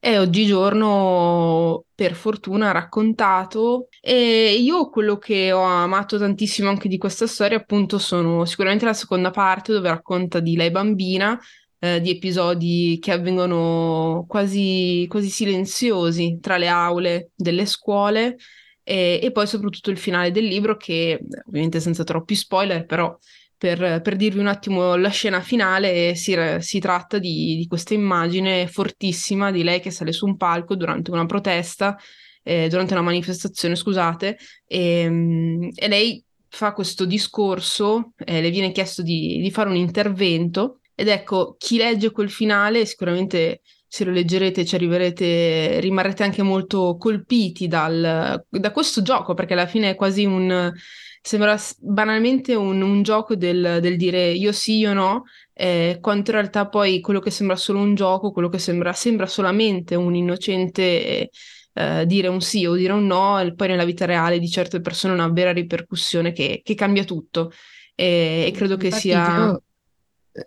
è 0.06 0.20
oggigiorno 0.20 1.87
per 1.93 2.14
fortuna 2.14 2.70
raccontato. 2.70 3.88
E 4.00 4.55
io 4.55 4.88
quello 4.88 5.19
che 5.19 5.50
ho 5.50 5.62
amato 5.62 6.16
tantissimo 6.16 6.69
anche 6.69 6.87
di 6.87 6.97
questa 6.97 7.26
storia 7.26 7.57
appunto 7.57 7.99
sono 7.99 8.45
sicuramente 8.45 8.85
la 8.85 8.92
seconda 8.92 9.33
parte 9.33 9.73
dove 9.73 9.88
racconta 9.88 10.38
di 10.38 10.54
lei 10.54 10.71
bambina 10.71 11.37
eh, 11.81 12.00
di 12.00 12.11
episodi 12.11 12.99
che 13.00 13.11
avvengono 13.11 14.25
quasi, 14.28 15.07
quasi 15.09 15.28
silenziosi 15.28 16.38
tra 16.40 16.57
le 16.57 16.69
aule 16.69 17.31
delle 17.35 17.66
scuole 17.66 18.37
e, 18.85 19.19
e, 19.21 19.33
poi 19.33 19.49
soprattutto 19.49 19.90
il 19.90 19.99
finale 19.99 20.31
del 20.31 20.45
libro 20.45 20.76
che 20.76 21.19
ovviamente 21.49 21.81
senza 21.81 22.04
troppi 22.04 22.37
spoiler 22.37 22.87
però 22.87 23.19
per, 23.59 24.01
per 24.03 24.17
dirvi 24.17 24.41
un 24.41 24.47
attimo 24.47 24.97
la 24.97 25.09
scena 25.09 25.41
finale 25.41 26.15
si, 26.15 26.37
si 26.59 26.79
tratta 26.79 27.19
di, 27.19 27.57
di, 27.57 27.67
questa 27.67 27.95
immagine 27.95 28.67
fortissima 28.67 29.51
di 29.51 29.63
lei 29.63 29.81
che 29.81 29.91
sale 29.91 30.13
su 30.13 30.27
un 30.27 30.37
palco 30.37 30.77
durante 30.77 31.11
una 31.11 31.27
protesta 31.27 31.97
eh, 32.43 32.69
durante 32.69 32.93
una 32.93 33.03
manifestazione 33.03 33.75
scusate 33.75 34.39
e, 34.67 35.09
mm, 35.09 35.69
e 35.75 35.89
lei 35.89 36.25
fa 36.49 36.73
questo 36.73 37.05
discorso, 37.05 38.13
eh, 38.17 38.41
le 38.41 38.51
viene 38.51 38.73
chiesto 38.73 39.03
di, 39.03 39.41
di, 39.41 39.51
fare 39.51 39.69
un 39.69 39.77
intervento 39.77 40.81
ed 40.99 41.09
ecco, 41.09 41.55
chi 41.59 41.76
legge 41.76 42.11
quel 42.11 42.31
finale 42.31 42.87
sicuramente 42.87 43.61
se 43.87 44.05
lo 44.05 44.11
leggerete 44.11 44.65
ci 44.65 44.75
arriverete, 44.75 45.79
rimarrete 45.81 46.23
anche 46.25 46.43
molto 46.43 46.97
colpiti 46.99 47.69
dal, 47.69 48.45
da 48.49 48.71
questo 48.73 49.03
gioco, 49.03 49.35
perché 49.35 49.53
alla 49.53 49.67
fine 49.67 49.91
è 49.91 49.95
quasi 49.95 50.25
un, 50.25 50.73
sembra 51.21 51.57
banalmente 51.81 52.55
un, 52.55 52.81
un 52.81 53.03
gioco 53.03 53.37
del, 53.37 53.79
del, 53.81 53.97
dire 53.97 54.31
io 54.31 54.53
sì, 54.53 54.79
io 54.79 54.93
no, 54.95 55.25
eh, 55.53 55.99
quanto 56.00 56.31
in 56.31 56.38
realtà 56.38 56.67
poi 56.67 57.00
quello 57.00 57.21
che 57.21 57.31
sembra 57.31 57.57
solo 57.57 57.79
un 57.79 57.95
gioco, 57.95 58.33
quello 58.33 58.49
che 58.49 58.59
sembra, 58.59 58.93
sembra 58.93 59.26
solamente 59.26 59.95
un 59.95 60.15
innocente 60.15 61.31
eh, 61.75 62.07
dire 62.07 62.29
un 62.29 62.41
sì 62.41 62.65
o 62.65 62.75
dire 62.75 62.95
un 62.95 63.07
no, 63.07 63.38
e 63.38 63.55
poi 63.55 63.69
nella 63.69 63.85
vita 63.85 64.07
reale 64.07 64.38
di 64.38 64.49
certe 64.49 64.81
persone 64.81 65.12
una 65.12 65.29
vera 65.29 65.53
ripercussione 65.53 66.33
che, 66.33 66.62
che 66.65 66.75
cambia 66.75 67.05
tutto. 67.05 67.53
E, 67.95 68.47
e 68.47 68.50
credo 68.53 68.76
che 68.76 68.91
sia... 68.91 69.47
Io 69.47 69.62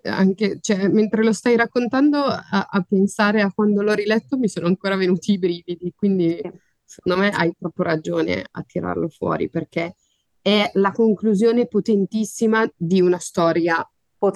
anche, 0.04 0.58
cioè, 0.60 0.88
mentre 0.88 1.24
lo 1.24 1.32
stai 1.32 1.56
raccontando, 1.56 2.18
a, 2.24 2.68
a, 2.70 2.86
pensare 2.88 3.40
a 3.40 3.52
quando 3.52 3.82
l'ho 3.82 3.94
riletto 3.94 4.36
mi 4.38 4.48
sono 4.48 4.66
ancora 4.66 4.96
venuti 4.96 5.32
i 5.32 5.38
brividi, 5.38 5.92
quindi 5.96 6.40
secondo 6.84 7.20
me 7.20 7.30
hai 7.30 7.54
proprio 7.58 7.84
ragione 7.84 8.44
a 8.50 8.62
tirarlo 8.62 9.08
fuori 9.08 9.48
perché 9.48 9.94
è 10.42 10.70
la 10.74 10.92
conclusione 10.92 11.66
potentissima 11.66 12.68
di 12.76 13.00
una 13.00 13.18
storia 13.18 13.88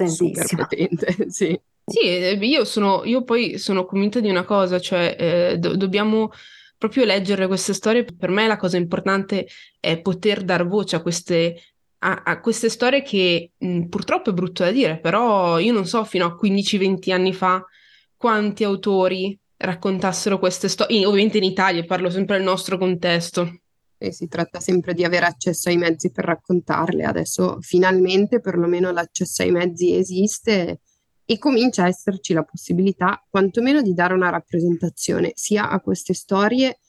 super 0.07 0.47
potente. 0.55 1.17
sì. 1.31 1.59
Sì, 1.87 2.01
io, 2.09 2.65
sono, 2.65 3.05
io 3.05 3.25
poi 3.25 3.59
sono 3.59 3.85
convinta 3.85 4.19
di 4.21 4.31
una 4.31 4.45
cosa, 4.45 4.81
cioè 4.81 5.17
eh, 5.19 5.59
do- 5.59 5.77
dobbiamo 5.77 6.31
proprio 6.79 7.05
leggere 7.05 7.47
queste 7.47 7.75
storie, 7.75 8.05
per 8.05 8.31
me 8.31 8.47
la 8.47 8.57
cosa 8.57 8.79
importante 8.79 9.47
è 9.79 10.01
poter 10.01 10.45
dar 10.45 10.67
voce 10.67 10.97
a 10.97 11.03
queste, 11.03 11.61
a, 12.05 12.23
a 12.25 12.41
queste 12.41 12.69
storie 12.69 13.03
che 13.03 13.53
mh, 13.57 13.85
purtroppo 13.85 14.31
è 14.31 14.33
brutto 14.33 14.63
da 14.63 14.71
dire, 14.71 14.99
però 15.01 15.59
io 15.59 15.73
non 15.73 15.87
so 15.87 16.05
fino 16.05 16.27
a 16.27 16.39
15-20 16.41 17.13
anni 17.13 17.33
fa 17.33 17.65
quanti 18.17 18.63
autori 18.63 19.39
raccontassero 19.57 20.39
queste 20.39 20.69
storie, 20.69 21.07
ovviamente 21.07 21.39
in 21.39 21.45
Italia, 21.45 21.85
parlo 21.85 22.11
sempre 22.11 22.37
del 22.37 22.45
nostro 22.45 22.77
contesto. 22.79 23.61
E 23.97 24.13
si 24.13 24.29
tratta 24.29 24.61
sempre 24.61 24.93
di 24.93 25.03
avere 25.03 25.25
accesso 25.25 25.71
ai 25.71 25.79
mezzi 25.79 26.11
per 26.11 26.27
raccontarle. 26.27 27.05
Adesso 27.05 27.59
finalmente 27.61 28.41
perlomeno 28.41 28.91
l'accesso 28.91 29.43
ai 29.43 29.51
mezzi 29.51 29.95
esiste 29.95 30.81
e 31.25 31.39
comincia 31.39 31.85
a 31.85 31.89
esserci 31.89 32.35
la 32.35 32.43
possibilità 32.43 33.25
quantomeno 33.31 33.81
di 33.81 33.95
dare 33.95 34.13
una 34.13 34.29
rappresentazione 34.29 35.33
sia 35.35 35.71
a 35.71 35.81
queste 35.81 36.13
storie 36.13 36.81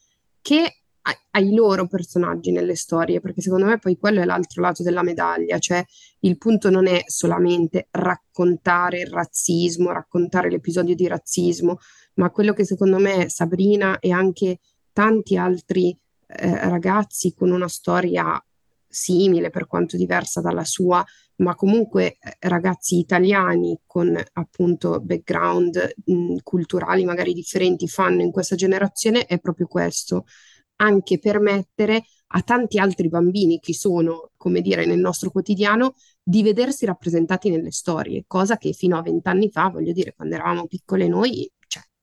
che 0.41 0.84
ai 1.31 1.53
loro 1.53 1.87
personaggi 1.87 2.51
nelle 2.51 2.75
storie, 2.75 3.19
perché 3.19 3.41
secondo 3.41 3.65
me 3.65 3.77
poi 3.77 3.97
quello 3.97 4.21
è 4.21 4.25
l'altro 4.25 4.61
lato 4.61 4.83
della 4.83 5.03
medaglia, 5.03 5.59
cioè 5.59 5.83
il 6.21 6.37
punto 6.37 6.69
non 6.69 6.87
è 6.87 7.03
solamente 7.05 7.87
raccontare 7.91 9.01
il 9.01 9.07
razzismo, 9.07 9.91
raccontare 9.91 10.49
l'episodio 10.49 10.95
di 10.95 11.07
razzismo, 11.07 11.77
ma 12.15 12.31
quello 12.31 12.53
che 12.53 12.65
secondo 12.65 12.97
me 12.97 13.29
Sabrina 13.29 13.99
e 13.99 14.11
anche 14.11 14.59
tanti 14.93 15.37
altri 15.37 15.97
eh, 16.27 16.69
ragazzi 16.69 17.33
con 17.33 17.51
una 17.51 17.67
storia 17.67 18.43
simile 18.87 19.49
per 19.49 19.67
quanto 19.67 19.97
diversa 19.97 20.41
dalla 20.41 20.63
sua, 20.63 21.03
ma 21.37 21.53
comunque 21.53 22.17
eh, 22.17 22.37
ragazzi 22.39 22.97
italiani 22.97 23.81
con 23.85 24.17
appunto 24.33 25.01
background 25.01 25.95
mh, 26.05 26.37
culturali 26.43 27.03
magari 27.03 27.33
differenti 27.33 27.87
fanno 27.87 28.21
in 28.21 28.31
questa 28.31 28.55
generazione 28.55 29.25
è 29.25 29.37
proprio 29.39 29.67
questo, 29.67 30.25
anche 30.77 31.19
permettere 31.19 32.03
a 32.27 32.41
tanti 32.41 32.79
altri 32.79 33.07
bambini 33.07 33.59
che 33.59 33.73
sono, 33.73 34.31
come 34.35 34.61
dire, 34.61 34.85
nel 34.85 34.99
nostro 34.99 35.31
quotidiano, 35.31 35.95
di 36.21 36.43
vedersi 36.43 36.85
rappresentati 36.85 37.49
nelle 37.49 37.71
storie, 37.71 38.23
cosa 38.27 38.57
che 38.57 38.73
fino 38.73 38.97
a 38.97 39.01
vent'anni 39.01 39.49
fa, 39.49 39.69
voglio 39.69 39.93
dire, 39.93 40.13
quando 40.15 40.35
eravamo 40.35 40.67
piccole 40.67 41.07
noi, 41.07 41.49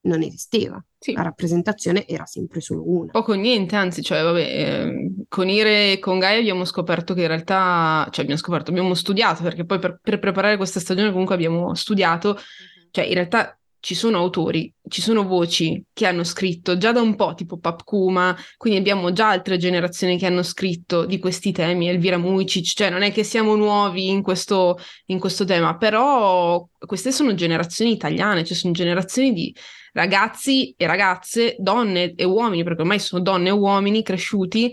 non 0.02 0.23
esisteva. 0.23 0.83
Sì. 0.99 1.12
La 1.12 1.23
rappresentazione 1.23 2.07
era 2.07 2.26
sempre 2.26 2.61
solo 2.61 2.88
una. 2.88 3.11
Poco 3.11 3.35
niente, 3.35 3.76
anzi, 3.76 4.02
cioè, 4.02 4.23
vabbè, 4.23 4.41
eh, 4.41 5.12
con 5.29 5.49
Ire 5.49 5.93
e 5.93 5.99
con 5.99 6.19
Gaia 6.19 6.38
abbiamo 6.38 6.64
scoperto 6.64 7.14
che 7.14 7.23
in 7.23 7.29
realtà, 7.29 8.07
cioè 8.11 8.23
abbiamo 8.23 8.41
scoperto, 8.41 8.71
abbiamo 8.71 8.95
studiato, 8.95 9.43
perché 9.43 9.64
poi 9.64 9.79
per, 9.79 9.99
per 10.02 10.19
preparare 10.19 10.57
questa 10.57 10.81
stagione 10.81 11.11
comunque 11.11 11.35
abbiamo 11.35 11.75
studiato, 11.75 12.31
uh-huh. 12.31 12.88
cioè 12.91 13.05
in 13.05 13.14
realtà 13.14 13.57
ci 13.83 13.97
sono 13.97 14.19
autori, 14.19 14.73
ci 14.89 15.03
sono 15.03 15.27
voci 15.27 15.85
che 15.93 16.07
hanno 16.07 16.23
scritto 16.23 16.79
già 16.79 16.93
da 16.93 17.01
un 17.01 17.17
po', 17.17 17.35
tipo 17.35 17.59
Pap 17.59 17.83
Kuma, 17.83 18.37
quindi 18.57 18.79
abbiamo 18.79 19.12
già 19.12 19.31
altre 19.31 19.57
generazioni 19.57 20.17
che 20.17 20.27
hanno 20.27 20.45
scritto 20.45 21.05
di 21.05 21.19
questi 21.19 21.51
temi, 21.51 21.89
Elvira 21.89 22.17
Mujicic, 22.17 22.77
cioè 22.77 22.91
non 22.91 23.03
è 23.03 23.11
che 23.11 23.25
siamo 23.25 23.57
nuovi 23.57 24.07
in 24.07 24.23
questo, 24.23 24.79
in 25.07 25.19
questo 25.19 25.45
tema, 25.45 25.77
però 25.77 26.65
queste 26.79 27.11
sono 27.11 27.35
generazioni 27.35 27.91
italiane, 27.91 28.45
cioè 28.45 28.57
sono 28.57 28.73
generazioni 28.73 29.33
di 29.33 29.53
ragazzi 29.95 30.73
e 30.77 30.87
ragazze, 30.87 31.57
donne 31.59 32.15
e 32.15 32.23
uomini, 32.23 32.62
perché 32.62 32.83
ormai 32.83 33.01
sono 33.01 33.21
donne 33.21 33.49
e 33.49 33.53
uomini 33.53 34.05
cresciuti 34.05 34.73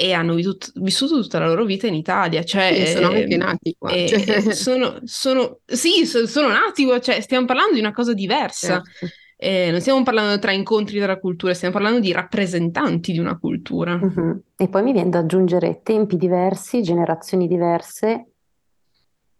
e 0.00 0.12
hanno 0.12 0.34
vissuto, 0.34 0.68
vissuto 0.76 1.20
tutta 1.20 1.40
la 1.40 1.48
loro 1.48 1.64
vita 1.64 1.88
in 1.88 1.94
Italia. 1.94 2.44
Cioè, 2.44 2.84
sì, 2.86 2.92
sono 2.92 3.08
anche 3.08 3.36
nati 3.36 3.74
qua. 3.76 3.90
Cioè. 3.90 4.52
Sono, 4.54 5.00
sono, 5.02 5.58
sì, 5.64 6.06
sono 6.06 6.46
nati 6.46 6.84
qua, 6.84 7.00
cioè, 7.00 7.20
stiamo 7.20 7.46
parlando 7.46 7.74
di 7.74 7.80
una 7.80 7.92
cosa 7.92 8.14
diversa. 8.14 8.80
Certo. 8.80 9.14
Eh, 9.36 9.72
non 9.72 9.80
stiamo 9.80 10.04
parlando 10.04 10.38
tra 10.38 10.52
incontri 10.52 11.00
della 11.00 11.18
cultura, 11.18 11.52
stiamo 11.52 11.74
parlando 11.74 11.98
di 11.98 12.12
rappresentanti 12.12 13.10
di 13.10 13.18
una 13.18 13.36
cultura. 13.36 13.98
Uh-huh. 14.00 14.40
E 14.56 14.68
poi 14.68 14.84
mi 14.84 14.92
viene 14.92 15.10
da 15.10 15.18
aggiungere 15.18 15.80
tempi 15.82 16.16
diversi, 16.16 16.80
generazioni 16.80 17.48
diverse 17.48 18.26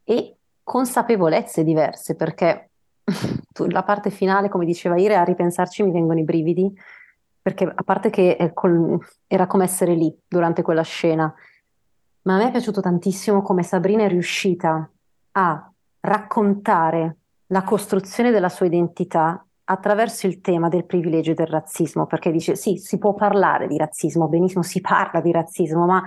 e 0.03 0.37
consapevolezze 0.65 1.63
diverse, 1.63 2.17
perché 2.17 2.71
la 3.69 3.85
parte 3.85 4.11
finale, 4.11 4.49
come 4.49 4.65
diceva 4.65 4.99
Ire, 4.99 5.15
a 5.15 5.23
ripensarci 5.23 5.85
mi 5.85 5.93
vengono 5.93 6.19
i 6.19 6.25
brividi, 6.25 6.69
perché 7.49 7.65
a 7.65 7.83
parte 7.83 8.11
che 8.11 8.51
col, 8.53 8.99
era 9.27 9.47
come 9.47 9.65
essere 9.65 9.95
lì 9.95 10.15
durante 10.29 10.61
quella 10.61 10.83
scena, 10.83 11.33
ma 12.23 12.35
a 12.35 12.37
me 12.37 12.49
è 12.49 12.51
piaciuto 12.51 12.83
tantissimo 12.83 13.41
come 13.41 13.63
Sabrina 13.63 14.05
è 14.05 14.09
riuscita 14.09 14.91
a 15.33 15.73
raccontare 16.01 17.17
la 17.47 17.63
costruzione 17.63 18.31
della 18.31 18.51
sua 18.51 18.67
identità 18.67 19.43
attraverso 19.65 20.27
il 20.27 20.43
tema 20.43 20.69
del 20.69 20.85
privilegio 20.85 21.31
e 21.31 21.35
del 21.35 21.47
razzismo, 21.47 22.05
perché 22.05 22.31
dice 22.31 22.55
sì, 22.55 22.77
si 22.77 22.99
può 22.99 23.15
parlare 23.15 23.67
di 23.67 23.79
razzismo, 23.79 24.29
benissimo, 24.29 24.63
si 24.63 24.83
parla 24.83 25.23
di 25.23 25.33
razzismo, 25.33 25.87
ma 25.87 26.03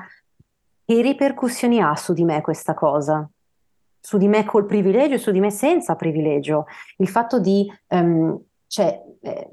che 0.86 1.02
ripercussioni 1.02 1.82
ha 1.82 1.96
su 1.96 2.14
di 2.14 2.24
me 2.24 2.42
questa 2.42 2.76
cosa? 2.76 3.28
su 4.04 4.18
di 4.18 4.28
me 4.28 4.46
col 4.46 4.66
privilegio 4.66 5.14
e 5.14 5.20
su 5.20 5.30
di 5.30 5.40
me 5.40 5.52
senza 5.52 5.94
privilegio. 5.94 6.66
Il 6.98 7.08
fatto 7.08 7.40
di, 7.40 7.72
um, 7.90 8.36
cioè, 8.66 9.00
eh, 9.22 9.50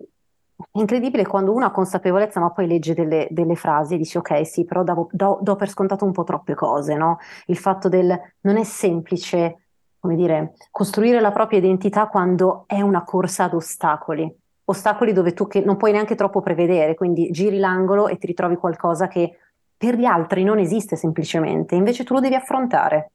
incredibile 0.78 1.26
quando 1.26 1.52
uno 1.52 1.66
ha 1.66 1.70
consapevolezza, 1.70 2.40
ma 2.40 2.50
poi 2.50 2.66
legge 2.66 2.94
delle, 2.94 3.26
delle 3.30 3.54
frasi 3.54 3.94
e 3.94 3.98
dice 3.98 4.18
ok, 4.18 4.46
sì, 4.46 4.64
però 4.64 4.82
do, 4.82 5.08
do, 5.12 5.38
do, 5.40 5.56
per 5.56 5.68
scontato 5.68 6.04
un 6.04 6.12
po' 6.12 6.24
troppe 6.24 6.54
cose, 6.54 6.94
no? 6.94 7.18
Il 7.46 7.56
fatto 7.56 7.88
del 7.88 8.18
non 8.40 8.56
è 8.56 8.64
semplice, 8.64 9.66
come 9.98 10.16
dire, 10.16 10.54
costruire 10.70 11.20
la 11.20 11.32
propria 11.32 11.58
identità 11.58 12.06
quando 12.06 12.64
è 12.66 12.80
una 12.80 13.04
corsa 13.04 13.44
ad 13.44 13.54
ostacoli. 13.54 14.32
Ostacoli 14.64 15.12
dove 15.12 15.32
tu 15.32 15.48
non 15.64 15.76
puoi 15.76 15.92
neanche 15.92 16.14
troppo 16.14 16.40
prevedere, 16.40 16.94
quindi 16.94 17.30
giri 17.30 17.58
l'angolo 17.58 18.08
e 18.08 18.18
ti 18.18 18.26
ritrovi 18.26 18.56
qualcosa 18.56 19.08
che 19.08 19.38
per 19.76 19.94
gli 19.96 20.04
altri 20.04 20.42
non 20.44 20.58
esiste 20.58 20.96
semplicemente, 20.96 21.74
invece 21.74 22.04
tu 22.04 22.14
lo 22.14 22.20
devi 22.20 22.34
affrontare 22.34 23.12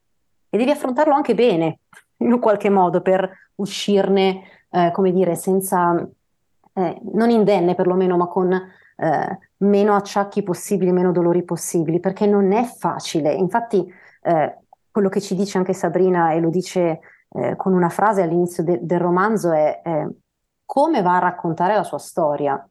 e 0.50 0.58
devi 0.58 0.72
affrontarlo 0.72 1.14
anche 1.14 1.36
bene, 1.36 1.80
in 2.18 2.32
un 2.32 2.40
qualche 2.40 2.70
modo, 2.70 3.02
per 3.02 3.30
uscirne, 3.56 4.44
eh, 4.70 4.92
come 4.92 5.12
dire, 5.12 5.36
senza, 5.36 6.08
eh, 6.74 7.02
non 7.14 7.30
indenne 7.30 7.76
perlomeno, 7.76 8.18
ma 8.18 8.28
con 8.28 8.52
eh, 8.52 9.40
meno 9.58 9.96
acciacchi 9.96 10.44
possibili, 10.44 10.92
meno 10.92 11.12
dolori 11.12 11.44
possibili, 11.44 12.00
perché 12.00 12.26
non 12.26 12.52
è 12.52 12.64
facile. 12.64 13.34
Infatti, 13.34 13.86
eh, 14.22 14.58
quello 14.92 15.10
che 15.10 15.22
ci 15.22 15.36
dice 15.36 15.58
anche 15.58 15.74
Sabrina, 15.74 16.32
e 16.32 16.40
lo 16.40 16.50
dice 16.50 17.00
eh, 17.30 17.56
con 17.56 17.74
una 17.74 17.90
frase 17.90 18.22
all'inizio 18.22 18.64
de- 18.64 18.80
del 18.82 19.00
romanzo, 19.00 19.52
è 19.52 19.82
come 20.66 21.02
va 21.02 21.18
a 21.18 21.20
raccontare 21.20 21.76
la 21.76 21.84
sua 21.84 22.00
storia. 22.00 22.68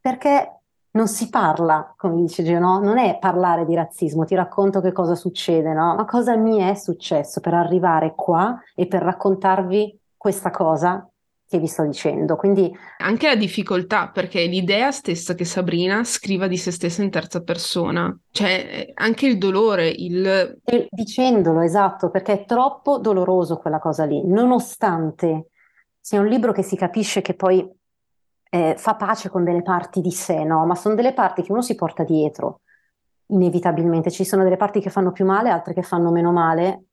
Perché 0.00 0.60
non 0.94 1.08
si 1.08 1.28
parla, 1.28 1.94
come 1.96 2.16
dice 2.16 2.44
Gio, 2.44 2.58
no? 2.58 2.78
non 2.78 2.98
è 2.98 3.18
parlare 3.18 3.64
di 3.64 3.74
razzismo, 3.74 4.24
ti 4.24 4.34
racconto 4.34 4.80
che 4.80 4.92
cosa 4.92 5.14
succede, 5.14 5.72
no? 5.72 5.94
ma 5.94 6.04
cosa 6.04 6.36
mi 6.36 6.58
è 6.58 6.74
successo 6.74 7.40
per 7.40 7.54
arrivare 7.54 8.14
qua 8.14 8.60
e 8.74 8.86
per 8.86 9.02
raccontarvi 9.02 9.98
questa 10.16 10.50
cosa 10.50 11.08
che 11.46 11.58
vi 11.58 11.66
sto 11.66 11.84
dicendo. 11.84 12.36
Quindi 12.36 12.72
anche 12.98 13.26
la 13.28 13.36
difficoltà, 13.36 14.10
perché 14.10 14.44
l'idea 14.44 14.90
stessa 14.90 15.34
che 15.34 15.44
Sabrina 15.44 16.04
scriva 16.04 16.46
di 16.46 16.56
se 16.56 16.70
stessa 16.70 17.02
in 17.02 17.10
terza 17.10 17.42
persona, 17.42 18.16
cioè 18.30 18.90
anche 18.94 19.26
il 19.26 19.38
dolore, 19.38 19.88
il... 19.88 20.58
E 20.64 20.88
dicendolo, 20.90 21.60
esatto, 21.60 22.10
perché 22.10 22.32
è 22.32 22.44
troppo 22.44 22.98
doloroso 22.98 23.58
quella 23.58 23.78
cosa 23.78 24.04
lì, 24.04 24.26
nonostante 24.26 25.48
sia 26.00 26.20
un 26.20 26.26
libro 26.26 26.52
che 26.52 26.62
si 26.62 26.76
capisce 26.76 27.22
che 27.22 27.34
poi 27.34 27.66
eh, 28.50 28.74
fa 28.76 28.94
pace 28.94 29.30
con 29.30 29.42
delle 29.42 29.62
parti 29.62 30.00
di 30.00 30.12
sé, 30.12 30.44
no? 30.44 30.66
Ma 30.66 30.74
sono 30.74 30.94
delle 30.94 31.14
parti 31.14 31.42
che 31.42 31.50
uno 31.50 31.62
si 31.62 31.74
porta 31.74 32.04
dietro, 32.04 32.60
inevitabilmente. 33.28 34.10
Ci 34.10 34.24
sono 34.24 34.44
delle 34.44 34.56
parti 34.56 34.80
che 34.80 34.90
fanno 34.90 35.12
più 35.12 35.24
male, 35.24 35.50
altre 35.50 35.72
che 35.72 35.82
fanno 35.82 36.10
meno 36.10 36.30
male. 36.30 36.84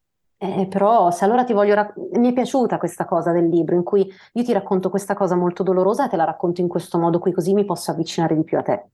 Eh, 0.43 0.65
però 0.67 1.11
se 1.11 1.23
allora 1.23 1.43
ti 1.43 1.53
voglio 1.53 1.75
rac- 1.75 1.95
mi 2.17 2.31
è 2.31 2.33
piaciuta 2.33 2.79
questa 2.79 3.05
cosa 3.05 3.31
del 3.31 3.47
libro 3.47 3.75
in 3.75 3.83
cui 3.83 4.11
io 4.33 4.43
ti 4.43 4.51
racconto 4.51 4.89
questa 4.89 5.13
cosa 5.13 5.35
molto 5.35 5.61
dolorosa 5.61 6.07
e 6.07 6.09
te 6.09 6.15
la 6.15 6.23
racconto 6.23 6.61
in 6.61 6.67
questo 6.67 6.97
modo 6.97 7.19
qui 7.19 7.31
così 7.31 7.53
mi 7.53 7.63
posso 7.63 7.91
avvicinare 7.91 8.35
di 8.35 8.43
più 8.43 8.57
a 8.57 8.63
te. 8.63 8.85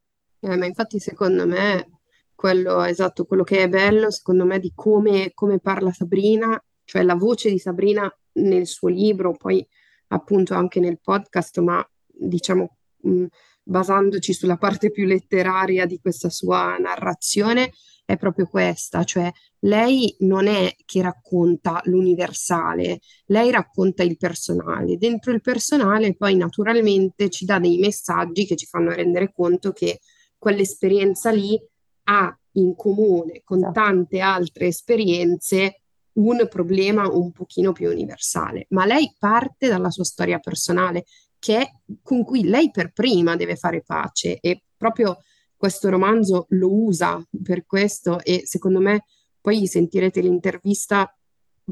Eh, 0.41 0.57
ma 0.57 0.65
infatti 0.65 0.99
secondo 0.99 1.47
me 1.47 2.01
quello 2.35 2.83
esatto, 2.83 3.23
quello 3.23 3.43
che 3.43 3.59
è 3.59 3.69
bello 3.69 4.11
secondo 4.11 4.43
me 4.43 4.59
di 4.59 4.73
come, 4.75 5.31
come 5.33 5.59
parla 5.59 5.93
Sabrina, 5.93 6.61
cioè 6.83 7.03
la 7.03 7.15
voce 7.15 7.49
di 7.49 7.59
Sabrina 7.59 8.13
nel 8.33 8.67
suo 8.67 8.89
libro, 8.89 9.31
poi 9.31 9.65
appunto 10.07 10.53
anche 10.53 10.81
nel 10.81 10.99
podcast, 11.01 11.59
ma 11.59 11.81
diciamo, 12.07 12.75
mh, 13.03 13.25
basandoci 13.63 14.33
sulla 14.33 14.57
parte 14.57 14.91
più 14.91 15.05
letteraria 15.05 15.85
di 15.85 15.97
questa 16.01 16.29
sua 16.29 16.75
narrazione, 16.77 17.71
è 18.07 18.15
proprio 18.15 18.47
questa, 18.47 19.03
cioè 19.03 19.29
lei 19.59 20.15
non 20.19 20.47
è 20.47 20.73
che 20.85 21.01
racconta 21.01 21.81
l'universale, 21.83 23.01
lei 23.25 23.51
racconta 23.51 24.01
il 24.01 24.15
personale. 24.15 24.95
Dentro 24.95 25.33
il 25.33 25.41
personale 25.41 26.15
poi 26.15 26.37
naturalmente 26.37 27.29
ci 27.29 27.43
dà 27.43 27.59
dei 27.59 27.77
messaggi 27.79 28.45
che 28.45 28.55
ci 28.55 28.65
fanno 28.65 28.91
rendere 28.91 29.33
conto 29.33 29.73
che 29.73 29.99
quell'esperienza 30.37 31.31
lì 31.31 31.59
ha 32.03 32.33
in 32.53 32.75
comune 32.77 33.41
con 33.43 33.57
esatto. 33.57 33.73
tante 33.73 34.21
altre 34.21 34.67
esperienze 34.67 35.81
un 36.13 36.47
problema 36.49 37.09
un 37.09 37.33
pochino 37.33 37.73
più 37.73 37.89
universale, 37.89 38.67
ma 38.69 38.85
lei 38.85 39.13
parte 39.19 39.67
dalla 39.67 39.91
sua 39.91 40.05
storia 40.05 40.39
personale 40.39 41.03
che, 41.37 41.81
con 42.01 42.23
cui 42.23 42.45
lei 42.45 42.71
per 42.71 42.93
prima 42.93 43.35
deve 43.35 43.57
fare 43.57 43.83
pace 43.83 44.39
e 44.39 44.63
proprio 44.77 45.17
questo 45.57 45.89
romanzo 45.89 46.45
lo 46.49 46.71
usa 46.71 47.21
per 47.43 47.65
questo 47.65 48.23
e 48.23 48.43
secondo 48.45 48.79
me 48.79 49.05
poi 49.41 49.67
sentirete 49.67 50.21
l'intervista 50.21 51.11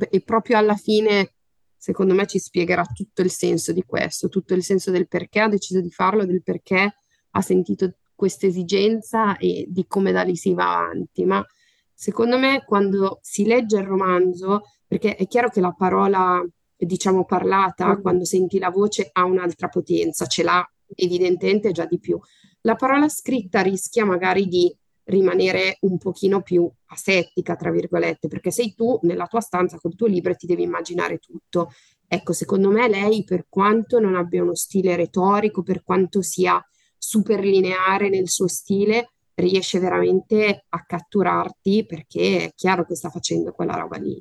e 0.09 0.21
proprio 0.21 0.57
alla 0.57 0.75
fine 0.75 1.35
secondo 1.77 2.15
me 2.15 2.25
ci 2.25 2.39
spiegherà 2.39 2.83
tutto 2.83 3.21
il 3.21 3.29
senso 3.29 3.71
di 3.71 3.83
questo, 3.83 4.27
tutto 4.27 4.55
il 4.55 4.63
senso 4.63 4.89
del 4.89 5.07
perché 5.07 5.39
ha 5.39 5.47
deciso 5.47 5.81
di 5.81 5.91
farlo, 5.91 6.25
del 6.25 6.41
perché 6.41 6.95
ha 7.29 7.41
sentito 7.41 7.97
questa 8.15 8.47
esigenza 8.47 9.37
e 9.37 9.65
di 9.67 9.85
come 9.85 10.11
da 10.11 10.23
lì 10.23 10.35
si 10.35 10.55
va 10.55 10.77
avanti. 10.79 11.25
Ma 11.25 11.45
secondo 11.93 12.39
me 12.39 12.63
quando 12.65 13.19
si 13.21 13.45
legge 13.45 13.77
il 13.77 13.85
romanzo, 13.85 14.63
perché 14.87 15.15
è 15.15 15.27
chiaro 15.27 15.49
che 15.49 15.61
la 15.61 15.75
parola, 15.77 16.43
diciamo, 16.75 17.23
parlata, 17.25 17.95
mm. 17.95 18.01
quando 18.01 18.25
senti 18.25 18.57
la 18.57 18.69
voce 18.69 19.09
ha 19.11 19.23
un'altra 19.23 19.67
potenza, 19.67 20.25
ce 20.25 20.41
l'ha 20.41 20.67
evidentemente 20.95 21.71
già 21.71 21.85
di 21.85 21.99
più. 21.99 22.19
La 22.65 22.73
parola 22.73 23.07
scritta 23.09 23.61
rischia 23.61 24.05
magari 24.05 24.47
di 24.47 24.75
rimanere 25.03 25.77
un 25.81 25.99
pochino 25.99 26.41
più 26.41 26.67
asettica, 26.87 27.55
tra 27.55 27.69
virgolette, 27.69 28.27
perché 28.27 28.49
sei 28.49 28.73
tu 28.73 28.97
nella 29.03 29.27
tua 29.27 29.39
stanza 29.39 29.77
col 29.77 29.95
tuo 29.95 30.07
libro 30.07 30.31
e 30.31 30.35
ti 30.35 30.47
devi 30.47 30.63
immaginare 30.63 31.19
tutto. 31.19 31.71
Ecco, 32.07 32.33
secondo 32.33 32.71
me 32.71 32.89
lei, 32.89 33.23
per 33.23 33.45
quanto 33.47 33.99
non 33.99 34.15
abbia 34.15 34.41
uno 34.41 34.55
stile 34.55 34.95
retorico, 34.95 35.61
per 35.61 35.83
quanto 35.83 36.23
sia 36.23 36.59
super 36.97 37.39
lineare 37.43 38.09
nel 38.09 38.29
suo 38.29 38.47
stile, 38.47 39.11
riesce 39.35 39.77
veramente 39.77 40.65
a 40.67 40.83
catturarti 40.83 41.85
perché 41.85 42.45
è 42.45 42.53
chiaro 42.55 42.83
che 42.83 42.95
sta 42.95 43.11
facendo 43.11 43.51
quella 43.51 43.75
roba 43.75 43.97
lì. 43.97 44.19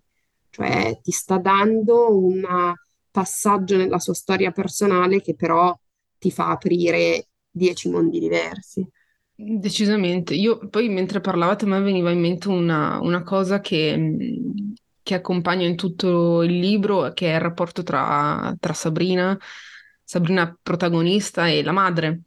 Cioè 0.51 1.01
ti 1.03 1.13
sta 1.13 1.39
dando 1.39 2.15
un 2.15 2.75
passaggio 3.11 3.79
nella 3.79 3.99
sua 3.99 4.15
storia 4.15 4.51
personale 4.51 5.23
che 5.23 5.35
però 5.35 5.75
ti 6.19 6.31
fa 6.31 6.51
aprire 6.51 7.29
dieci 7.55 7.89
mondi 7.89 8.19
diversi. 8.19 8.87
Decisamente. 9.37 10.35
Io 10.35 10.69
poi 10.69 10.89
mentre 10.89 11.21
parlavate 11.21 11.65
a 11.65 11.69
me 11.69 11.81
veniva 11.81 12.11
in 12.11 12.21
mente 12.21 12.49
una, 12.49 12.99
una 13.01 13.23
cosa 13.23 13.61
che, 13.61 14.39
che 15.03 15.15
accompagna 15.15 15.67
in 15.67 15.77
tutto 15.77 16.43
il 16.43 16.59
libro, 16.59 17.13
che 17.13 17.33
è 17.33 17.35
il 17.35 17.41
rapporto 17.41 17.83
tra, 17.83 18.55
tra 18.61 18.73
Sabrina, 18.73 19.37
Sabrina 20.03 20.57
protagonista 20.61 21.49
e 21.49 21.63
la 21.63 21.73
madre, 21.73 22.21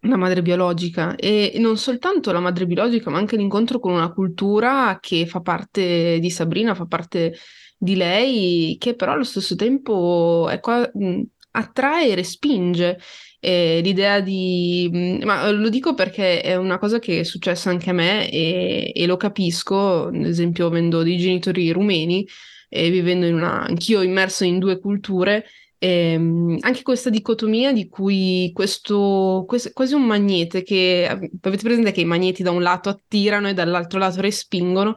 la 0.00 0.16
madre 0.16 0.42
biologica. 0.42 1.16
E 1.16 1.54
non 1.58 1.76
soltanto 1.76 2.30
la 2.32 2.40
madre 2.40 2.66
biologica, 2.66 3.10
ma 3.10 3.18
anche 3.18 3.36
l'incontro 3.36 3.80
con 3.80 3.92
una 3.92 4.12
cultura 4.12 4.98
che 5.00 5.26
fa 5.26 5.40
parte 5.40 6.18
di 6.20 6.30
Sabrina, 6.30 6.74
fa 6.74 6.86
parte 6.86 7.34
di 7.76 7.96
lei, 7.96 8.76
che 8.78 8.94
però 8.94 9.12
allo 9.12 9.24
stesso 9.24 9.54
tempo 9.54 10.48
è 10.48 10.60
qua, 10.60 10.88
attrae 11.52 12.10
e 12.10 12.14
respinge 12.14 12.98
eh, 13.40 13.80
l'idea 13.82 14.20
di... 14.20 14.90
Mm, 14.92 15.22
ma 15.22 15.50
lo 15.50 15.68
dico 15.68 15.94
perché 15.94 16.40
è 16.40 16.56
una 16.56 16.78
cosa 16.78 16.98
che 16.98 17.20
è 17.20 17.22
successa 17.22 17.70
anche 17.70 17.90
a 17.90 17.92
me 17.92 18.30
e, 18.30 18.92
e 18.94 19.06
lo 19.06 19.16
capisco, 19.16 20.06
ad 20.06 20.24
esempio 20.26 20.66
avendo 20.66 21.02
dei 21.02 21.18
genitori 21.18 21.70
rumeni 21.70 22.26
e 22.68 22.90
vivendo 22.90 23.26
in 23.26 23.34
una... 23.34 23.64
anch'io 23.64 24.02
immerso 24.02 24.44
in 24.44 24.58
due 24.58 24.78
culture, 24.78 25.44
ehm, 25.78 26.58
anche 26.60 26.82
questa 26.82 27.10
dicotomia 27.10 27.72
di 27.72 27.88
cui 27.88 28.50
questo, 28.52 29.44
questo 29.46 29.70
quasi 29.72 29.94
un 29.94 30.04
magnete 30.04 30.62
che 30.62 31.06
avete 31.08 31.62
presente 31.62 31.92
che 31.92 32.00
i 32.00 32.04
magneti 32.04 32.42
da 32.42 32.50
un 32.50 32.62
lato 32.62 32.88
attirano 32.88 33.48
e 33.48 33.54
dall'altro 33.54 33.98
lato 33.98 34.20
respingono, 34.20 34.96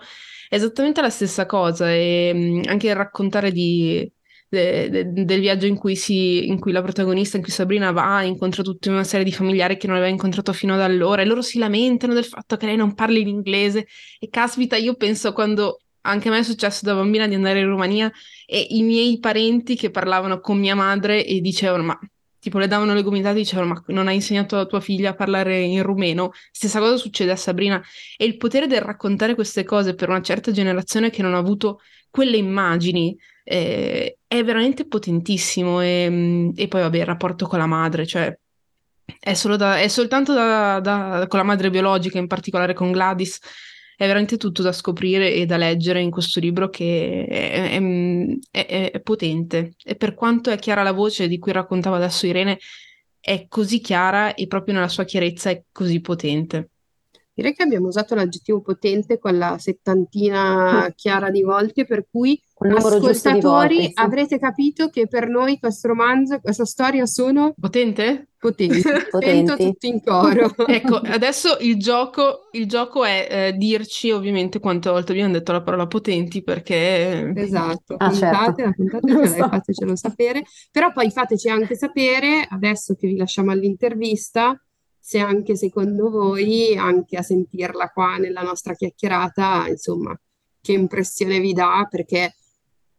è 0.49 0.55
esattamente 0.55 1.01
la 1.01 1.09
stessa 1.09 1.45
cosa 1.45 1.91
e 1.93 2.31
mm, 2.33 2.61
anche 2.67 2.87
il 2.87 2.95
raccontare 2.95 3.51
di 3.51 4.11
de, 4.51 4.89
de, 4.89 5.23
del 5.23 5.39
viaggio 5.39 5.65
in 5.65 5.77
cui, 5.77 5.95
si, 5.95 6.47
in 6.47 6.59
cui 6.59 6.73
la 6.73 6.81
protagonista, 6.81 7.37
in 7.37 7.43
cui 7.43 7.53
Sabrina 7.53 7.91
va, 7.91 8.21
incontra 8.23 8.63
tutta 8.63 8.89
una 8.89 9.05
serie 9.05 9.23
di 9.23 9.31
familiari 9.31 9.77
che 9.77 9.87
non 9.87 9.95
aveva 9.95 10.11
incontrato 10.11 10.51
fino 10.51 10.73
ad 10.73 10.81
allora 10.81 11.21
e 11.21 11.25
loro 11.25 11.41
si 11.41 11.57
lamentano 11.57 12.13
del 12.13 12.25
fatto 12.25 12.57
che 12.57 12.65
lei 12.65 12.75
non 12.75 12.93
parli 12.93 13.23
l'inglese 13.23 13.87
e 14.19 14.27
caspita, 14.29 14.75
io 14.75 14.95
penso 14.95 15.31
quando 15.31 15.79
anche 16.01 16.27
a 16.27 16.31
me 16.31 16.39
è 16.39 16.43
successo 16.43 16.83
da 16.83 16.93
bambina 16.93 17.27
di 17.27 17.35
andare 17.35 17.59
in 17.59 17.67
Romania 17.67 18.11
e 18.45 18.67
i 18.71 18.83
miei 18.83 19.19
parenti 19.19 19.75
che 19.77 19.89
parlavano 19.89 20.41
con 20.41 20.59
mia 20.59 20.75
madre 20.75 21.25
e 21.25 21.39
dicevano 21.39 21.83
ma 21.83 21.99
tipo 22.39 22.57
le 22.57 22.67
davano 22.67 22.93
le 22.93 23.03
gomitate 23.03 23.35
e 23.35 23.41
dicevano 23.41 23.67
ma 23.67 23.83
non 23.87 24.07
hai 24.07 24.15
insegnato 24.15 24.57
a 24.57 24.65
tua 24.65 24.81
figlia 24.81 25.11
a 25.11 25.15
parlare 25.15 25.61
in 25.61 25.81
rumeno? 25.83 26.31
Stessa 26.51 26.79
cosa 26.79 26.97
succede 26.97 27.31
a 27.31 27.35
Sabrina 27.37 27.81
e 28.17 28.25
il 28.25 28.35
potere 28.35 28.67
del 28.67 28.81
raccontare 28.81 29.33
queste 29.35 29.63
cose 29.63 29.93
per 29.95 30.09
una 30.09 30.21
certa 30.21 30.51
generazione 30.51 31.09
che 31.09 31.21
non 31.21 31.35
ha 31.35 31.37
avuto 31.37 31.79
quelle 32.09 32.35
immagini 32.35 33.17
eh, 33.43 34.17
è 34.27 34.43
veramente 34.43 34.87
potentissimo 34.87 35.81
e, 35.81 36.51
e, 36.55 36.67
poi 36.67 36.81
vabbè 36.81 36.97
il 36.97 37.05
rapporto 37.05 37.47
con 37.47 37.59
la 37.59 37.65
madre, 37.65 38.05
cioè 38.05 38.37
è, 39.19 39.33
da, 39.57 39.79
è 39.79 39.87
soltanto 39.87 40.33
da, 40.33 40.79
da, 40.79 41.25
con 41.27 41.39
la 41.39 41.45
madre 41.45 41.69
biologica, 41.69 42.17
in 42.17 42.27
particolare 42.27 42.73
con 42.73 42.91
Gladys, 42.91 43.39
è 43.95 44.05
veramente 44.05 44.37
tutto 44.37 44.61
da 44.61 44.71
scoprire 44.71 45.33
e 45.33 45.45
da 45.45 45.57
leggere 45.57 46.01
in 46.01 46.09
questo 46.09 46.39
libro 46.39 46.69
che 46.69 47.25
è, 47.29 47.79
è, 48.49 48.91
è 48.91 48.99
potente 49.01 49.73
e 49.83 49.95
per 49.95 50.15
quanto 50.15 50.49
è 50.49 50.57
chiara 50.57 50.81
la 50.81 50.91
voce 50.91 51.27
di 51.27 51.37
cui 51.37 51.51
raccontava 51.51 51.97
adesso 51.97 52.25
Irene, 52.25 52.57
è 53.19 53.45
così 53.47 53.79
chiara 53.79 54.33
e 54.33 54.47
proprio 54.47 54.73
nella 54.73 54.87
sua 54.87 55.03
chiarezza 55.03 55.51
è 55.51 55.63
così 55.71 56.01
potente. 56.01 56.69
Direi 57.33 57.53
che 57.53 57.63
abbiamo 57.63 57.87
usato 57.87 58.13
l'aggettivo 58.13 58.61
potente 58.61 59.17
quella 59.17 59.57
settantina 59.57 60.87
mm. 60.87 60.91
chiara 60.95 61.29
di 61.29 61.41
volte, 61.43 61.85
per 61.85 62.05
cui 62.11 62.41
ascoltatori 62.57 63.75
volte, 63.75 63.83
sì. 63.83 63.91
avrete 63.95 64.37
capito 64.37 64.89
che 64.89 65.07
per 65.07 65.27
noi 65.27 65.57
questo 65.57 65.87
romanzo, 65.87 66.39
questa 66.39 66.65
storia 66.65 67.05
sono 67.05 67.53
potente? 67.59 68.27
Potenti, 68.37 68.81
Sento 69.21 69.55
tutti 69.55 69.87
in 69.87 70.01
coro. 70.03 70.51
ecco, 70.67 70.95
adesso 70.95 71.57
il 71.61 71.77
gioco, 71.77 72.49
il 72.51 72.67
gioco 72.67 73.05
è 73.05 73.27
eh, 73.29 73.53
dirci 73.57 74.09
ovviamente 74.11 74.59
quante 74.59 74.89
volte 74.89 75.11
abbiamo 75.11 75.31
detto 75.31 75.51
la 75.51 75.61
parola 75.61 75.87
potenti 75.87 76.43
perché... 76.43 77.31
Esatto, 77.35 77.95
ah, 77.97 78.11
certo. 78.11 78.71
puntatela, 78.75 79.25
so. 79.27 79.47
fatecelo 79.47 79.95
sapere, 79.95 80.43
però 80.71 80.91
poi 80.91 81.11
fateci 81.11 81.49
anche 81.49 81.75
sapere, 81.75 82.45
adesso 82.49 82.95
che 82.95 83.07
vi 83.07 83.15
lasciamo 83.15 83.51
all'intervista, 83.51 84.59
se 85.11 85.19
anche 85.19 85.57
secondo 85.57 86.09
voi, 86.09 86.77
anche 86.77 87.17
a 87.17 87.21
sentirla 87.21 87.89
qua 87.89 88.15
nella 88.15 88.43
nostra 88.43 88.75
chiacchierata, 88.75 89.67
insomma, 89.67 90.17
che 90.61 90.71
impressione 90.71 91.41
vi 91.41 91.51
dà, 91.51 91.85
perché 91.89 92.33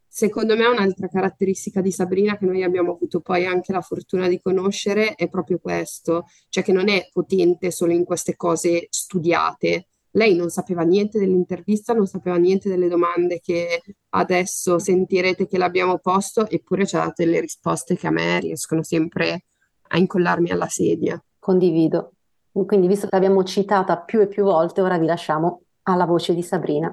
secondo 0.06 0.54
me 0.54 0.66
un'altra 0.66 1.08
caratteristica 1.08 1.80
di 1.80 1.90
Sabrina 1.90 2.36
che 2.36 2.44
noi 2.44 2.62
abbiamo 2.64 2.92
avuto 2.92 3.20
poi 3.20 3.46
anche 3.46 3.72
la 3.72 3.80
fortuna 3.80 4.28
di 4.28 4.38
conoscere 4.42 5.14
è 5.14 5.30
proprio 5.30 5.58
questo, 5.58 6.26
cioè 6.50 6.62
che 6.62 6.72
non 6.72 6.90
è 6.90 7.08
potente 7.10 7.70
solo 7.70 7.92
in 7.92 8.04
queste 8.04 8.36
cose 8.36 8.88
studiate. 8.90 9.86
Lei 10.10 10.36
non 10.36 10.50
sapeva 10.50 10.82
niente 10.82 11.18
dell'intervista, 11.18 11.94
non 11.94 12.06
sapeva 12.06 12.36
niente 12.36 12.68
delle 12.68 12.88
domande 12.88 13.40
che 13.40 13.80
adesso 14.10 14.78
sentirete 14.78 15.46
che 15.46 15.56
l'abbiamo 15.56 15.96
posto, 15.98 16.46
eppure 16.46 16.86
ci 16.86 16.94
ha 16.94 16.98
dato 16.98 17.24
delle 17.24 17.40
risposte 17.40 17.96
che 17.96 18.06
a 18.06 18.10
me 18.10 18.38
riescono 18.38 18.82
sempre 18.82 19.46
a 19.88 19.96
incollarmi 19.96 20.50
alla 20.50 20.68
sedia. 20.68 21.18
Condivido. 21.42 22.12
Quindi, 22.52 22.86
visto 22.86 23.08
che 23.08 23.16
l'abbiamo 23.16 23.42
citata 23.42 23.96
più 23.98 24.20
e 24.20 24.28
più 24.28 24.44
volte, 24.44 24.80
ora 24.80 24.96
vi 24.96 25.06
lasciamo 25.06 25.62
alla 25.82 26.04
voce 26.04 26.36
di 26.36 26.42
Sabrina. 26.44 26.92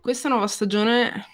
Questa 0.00 0.30
nuova 0.30 0.46
stagione 0.46 1.26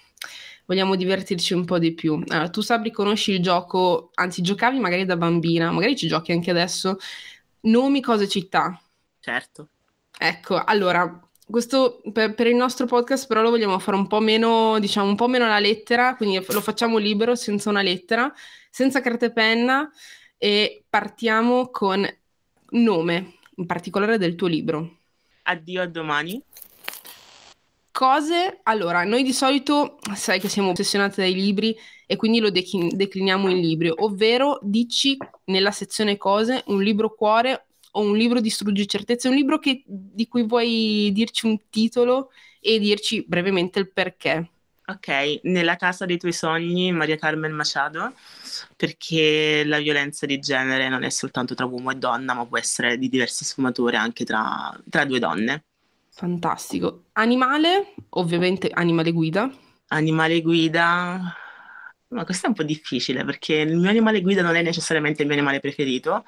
vogliamo 0.65 0.95
divertirci 0.95 1.53
un 1.53 1.63
po' 1.63 1.79
di 1.79 1.93
più. 1.93 2.21
Allora, 2.27 2.49
tu 2.49 2.59
Sabri 2.59 2.91
conosci 2.91 3.31
il 3.31 3.41
gioco, 3.41 4.09
anzi 4.15 4.41
giocavi 4.41 4.77
magari 4.77 5.05
da 5.05 5.15
bambina, 5.15 5.71
magari 5.71 5.95
ci 5.95 6.07
giochi 6.07 6.33
anche 6.33 6.51
adesso, 6.51 6.97
nomi, 7.61 8.01
cose, 8.01 8.27
città. 8.27 8.77
Certo. 9.21 9.69
Ecco, 10.19 10.61
allora, 10.61 11.21
questo 11.51 12.01
per, 12.11 12.33
per, 12.33 12.47
il 12.47 12.55
nostro 12.55 12.87
podcast 12.87 13.27
però 13.27 13.41
lo 13.41 13.51
vogliamo 13.51 13.77
fare 13.77 13.97
un 13.97 14.07
po' 14.07 14.19
meno, 14.19 14.79
diciamo, 14.79 15.07
un 15.07 15.15
po' 15.15 15.27
meno 15.27 15.45
la 15.47 15.59
lettera, 15.59 16.15
quindi 16.15 16.43
lo 16.47 16.61
facciamo 16.61 16.97
libero, 16.97 17.35
senza 17.35 17.69
una 17.69 17.83
lettera, 17.83 18.33
senza 18.69 19.01
carta 19.01 19.27
e 19.27 19.31
penna 19.31 19.91
e 20.37 20.83
partiamo 20.89 21.69
con 21.69 22.07
nome, 22.71 23.35
in 23.57 23.65
particolare 23.65 24.17
del 24.17 24.35
tuo 24.35 24.47
libro. 24.47 24.97
Addio 25.43 25.81
a 25.81 25.87
domani. 25.87 26.41
Cose, 27.91 28.61
allora, 28.63 29.03
noi 29.03 29.21
di 29.21 29.33
solito 29.33 29.99
sai 30.15 30.39
che 30.39 30.47
siamo 30.47 30.71
ossessionati 30.71 31.19
dai 31.19 31.33
libri 31.33 31.77
e 32.07 32.15
quindi 32.15 32.39
lo 32.39 32.49
declin- 32.49 32.95
decliniamo 32.95 33.49
in 33.49 33.59
libri, 33.59 33.91
ovvero 33.93 34.59
dici 34.61 35.17
nella 35.45 35.71
sezione 35.71 36.17
cose 36.17 36.63
un 36.67 36.81
libro 36.81 37.13
cuore, 37.13 37.67
o 37.91 38.01
un 38.01 38.15
libro 38.15 38.39
distrugge 38.39 38.85
certezze, 38.85 39.27
un 39.27 39.35
libro 39.35 39.59
che, 39.59 39.83
di 39.85 40.27
cui 40.27 40.45
vuoi 40.45 41.11
dirci 41.13 41.45
un 41.45 41.57
titolo 41.69 42.31
e 42.59 42.79
dirci 42.79 43.23
brevemente 43.27 43.79
il 43.79 43.91
perché. 43.91 44.49
Ok, 44.83 45.39
Nella 45.43 45.77
casa 45.77 46.05
dei 46.05 46.17
tuoi 46.17 46.33
sogni, 46.33 46.91
Maria 46.91 47.15
Carmen 47.15 47.53
Machado, 47.53 48.13
perché 48.75 49.63
la 49.65 49.79
violenza 49.79 50.25
di 50.25 50.39
genere 50.39 50.89
non 50.89 51.03
è 51.03 51.09
soltanto 51.09 51.55
tra 51.55 51.65
uomo 51.65 51.91
e 51.91 51.95
donna, 51.95 52.33
ma 52.33 52.45
può 52.45 52.57
essere 52.57 52.97
di 52.97 53.07
diverse 53.07 53.45
sfumature 53.45 53.95
anche 53.95 54.25
tra, 54.25 54.77
tra 54.89 55.05
due 55.05 55.19
donne. 55.19 55.63
Fantastico. 56.09 57.05
Animale, 57.13 57.93
ovviamente 58.09 58.69
animale 58.69 59.11
guida. 59.11 59.49
Animale 59.87 60.41
guida, 60.41 61.33
ma 62.09 62.25
questo 62.25 62.45
è 62.45 62.49
un 62.49 62.55
po' 62.55 62.63
difficile 62.63 63.23
perché 63.23 63.55
il 63.55 63.77
mio 63.77 63.89
animale 63.89 64.21
guida 64.21 64.41
non 64.41 64.55
è 64.55 64.61
necessariamente 64.61 65.21
il 65.21 65.27
mio 65.27 65.37
animale 65.37 65.59
preferito. 65.59 66.25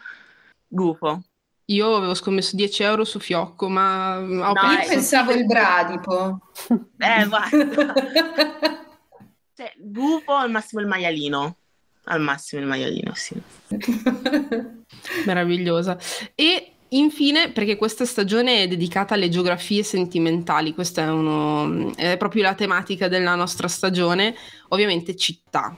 Gufo. 0.68 1.24
Io 1.66 1.96
avevo 1.96 2.14
scommesso 2.14 2.56
10 2.56 2.84
euro 2.84 3.06
su 3.06 3.20
Fiocco, 3.20 3.70
ma 3.70 4.18
ho 4.18 4.22
No, 4.26 4.54
perso. 4.54 4.82
Io 4.82 4.88
pensavo 4.90 5.32
il 5.32 5.46
bradipo. 5.46 6.40
Eh, 6.98 7.28
guarda. 7.28 7.94
Cioè, 9.56 9.72
gufo 9.78 10.34
al 10.34 10.50
massimo 10.50 10.82
il 10.82 10.88
maialino. 10.88 11.56
Al 12.06 12.20
massimo 12.22 12.60
il 12.62 12.68
maialino, 12.68 13.14
sì. 13.14 13.40
Meravigliosa. 15.26 15.98
E 16.36 16.72
infine, 16.90 17.52
perché 17.52 17.76
questa 17.78 18.04
stagione 18.06 18.64
è 18.64 18.68
dedicata 18.68 19.14
alle 19.14 19.30
geografie 19.30 19.84
sentimentali, 19.84 20.74
questa 20.74 21.04
è, 21.04 21.10
uno, 21.10 21.96
è 21.96 22.18
proprio 22.18 22.44
la 22.44 22.56
tematica 22.56 23.08
della 23.08 23.36
nostra 23.36 23.68
stagione, 23.68 24.36
ovviamente 24.70 25.16
città. 25.16 25.76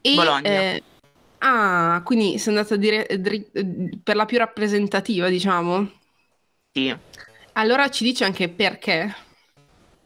E, 0.00 0.14
Bologna. 0.14 0.48
eh, 0.48 0.82
ah, 1.44 2.02
quindi 2.04 2.38
sei 2.38 2.56
andata 2.56 2.74
a 2.74 2.76
dire 2.78 3.06
dri- 3.20 3.50
per 4.02 4.16
la 4.16 4.24
più 4.24 4.38
rappresentativa, 4.38 5.28
diciamo. 5.28 5.90
Sì, 6.74 6.94
Allora 7.54 7.88
ci 7.90 8.04
dici 8.04 8.22
anche 8.24 8.48
perché. 8.48 9.14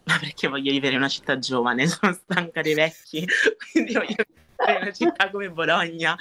ma 0.05 0.19
perché 0.19 0.49
voglio 0.49 0.71
vivere 0.73 0.93
in 0.95 1.01
una 1.01 1.09
città 1.09 1.39
giovane, 1.39 1.87
sono 1.89 2.13
stanca 2.13 2.63
dei 2.63 2.75
vecchi, 2.75 3.27
quindi 3.73 3.93
voglio 3.95 4.15
vivere 4.17 4.79
in 4.79 4.83
una 4.83 4.93
città 4.93 5.31
come 5.31 5.51
Bologna. 5.51 6.17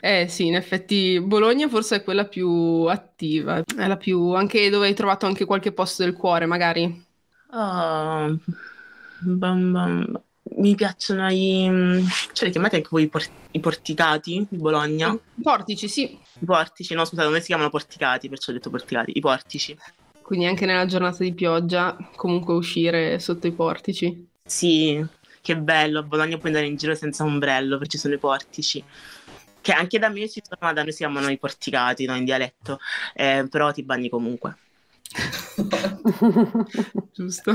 Eh 0.00 0.28
sì, 0.28 0.46
in 0.46 0.54
effetti 0.56 1.20
Bologna 1.20 1.68
forse 1.68 1.96
è 1.96 2.02
quella 2.04 2.26
più 2.26 2.48
attiva, 2.88 3.62
è 3.76 3.86
la 3.86 3.96
più 3.96 4.32
anche 4.34 4.68
dove 4.70 4.86
hai 4.88 4.94
trovato 4.94 5.26
anche 5.26 5.44
qualche 5.44 5.72
posto 5.72 6.02
del 6.04 6.14
cuore, 6.14 6.46
magari. 6.46 7.04
Oh, 7.52 8.38
bam 9.40 9.72
bam. 9.74 10.22
Mi 10.44 10.74
piacciono 10.74 11.30
i... 11.30 12.04
Cioè, 12.32 12.46
li 12.46 12.52
chiamate 12.52 12.76
anche 12.76 12.88
voi 12.90 13.04
i, 13.04 13.08
por- 13.08 13.28
i 13.52 13.60
porticati 13.60 14.46
di 14.48 14.56
Bologna? 14.56 15.16
Portici, 15.40 15.88
sì. 15.88 16.18
I 16.40 16.44
portici, 16.44 16.94
no, 16.94 17.04
scusate, 17.04 17.28
non 17.28 17.40
si 17.40 17.46
chiamano 17.46 17.70
porticati, 17.70 18.28
perciò 18.28 18.50
ho 18.50 18.54
detto 18.54 18.70
porticati. 18.70 19.12
I 19.14 19.20
portici. 19.20 19.76
Quindi 20.20 20.46
anche 20.46 20.66
nella 20.66 20.86
giornata 20.86 21.22
di 21.22 21.32
pioggia, 21.32 21.96
comunque 22.16 22.54
uscire 22.54 23.18
sotto 23.18 23.46
i 23.46 23.52
portici. 23.52 24.28
Sì, 24.44 25.04
che 25.40 25.56
bello, 25.56 26.00
a 26.00 26.02
Bologna 26.02 26.38
puoi 26.38 26.50
andare 26.50 26.66
in 26.66 26.76
giro 26.76 26.94
senza 26.94 27.24
ombrello 27.24 27.76
perché 27.76 27.92
ci 27.92 27.98
sono 27.98 28.14
i 28.14 28.18
portici. 28.18 28.82
Che 29.60 29.72
anche 29.72 29.98
da 29.98 30.08
me 30.08 30.28
ci 30.28 30.42
sono, 30.42 30.58
ma 30.60 30.72
da 30.72 30.82
noi 30.82 30.92
si 30.92 30.98
chiamano 30.98 31.30
i 31.30 31.38
porticati, 31.38 32.04
no, 32.04 32.16
in 32.16 32.24
dialetto. 32.24 32.78
Eh, 33.14 33.46
però 33.48 33.72
ti 33.72 33.84
bagni 33.84 34.08
comunque. 34.08 34.56
Giusto? 37.12 37.54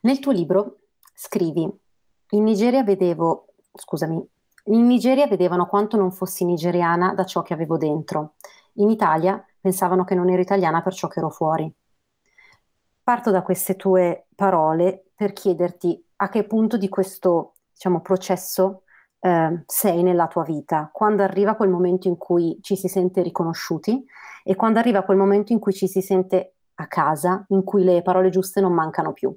Nel 0.00 0.18
tuo 0.20 0.32
libro 0.32 0.76
scrivi, 1.22 1.70
in 2.30 2.42
Nigeria 2.42 2.82
vedevo, 2.82 3.48
scusami, 3.74 4.26
in 4.64 4.86
Nigeria 4.86 5.26
vedevano 5.26 5.66
quanto 5.66 5.98
non 5.98 6.12
fossi 6.12 6.46
nigeriana 6.46 7.12
da 7.12 7.24
ciò 7.24 7.42
che 7.42 7.52
avevo 7.52 7.76
dentro. 7.76 8.36
In 8.74 8.88
Italia 8.88 9.44
pensavano 9.60 10.04
che 10.04 10.14
non 10.14 10.30
ero 10.30 10.40
italiana 10.40 10.80
per 10.80 10.94
ciò 10.94 11.08
che 11.08 11.18
ero 11.18 11.28
fuori. 11.28 11.70
Parto 13.02 13.30
da 13.30 13.42
queste 13.42 13.76
tue 13.76 14.28
parole 14.34 15.10
per 15.14 15.34
chiederti 15.34 16.02
a 16.16 16.30
che 16.30 16.44
punto 16.44 16.78
di 16.78 16.88
questo, 16.88 17.56
diciamo, 17.70 18.00
processo 18.00 18.84
eh, 19.18 19.62
sei 19.66 20.02
nella 20.02 20.26
tua 20.26 20.42
vita, 20.42 20.88
quando 20.90 21.22
arriva 21.22 21.54
quel 21.54 21.68
momento 21.68 22.08
in 22.08 22.16
cui 22.16 22.58
ci 22.62 22.76
si 22.76 22.88
sente 22.88 23.20
riconosciuti 23.20 24.02
e 24.42 24.56
quando 24.56 24.78
arriva 24.78 25.02
quel 25.02 25.18
momento 25.18 25.52
in 25.52 25.58
cui 25.58 25.74
ci 25.74 25.86
si 25.86 26.00
sente 26.00 26.54
a 26.76 26.86
casa, 26.86 27.44
in 27.48 27.62
cui 27.62 27.84
le 27.84 28.00
parole 28.00 28.30
giuste 28.30 28.62
non 28.62 28.72
mancano 28.72 29.12
più. 29.12 29.36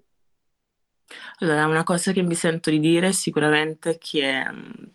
Allora, 1.40 1.66
una 1.68 1.84
cosa 1.84 2.12
che 2.12 2.22
mi 2.22 2.36
sento 2.36 2.70
di 2.70 2.80
dire 2.80 3.12
sicuramente 3.14 3.92
è 3.92 3.98
che 3.98 4.44
mh, 4.50 4.90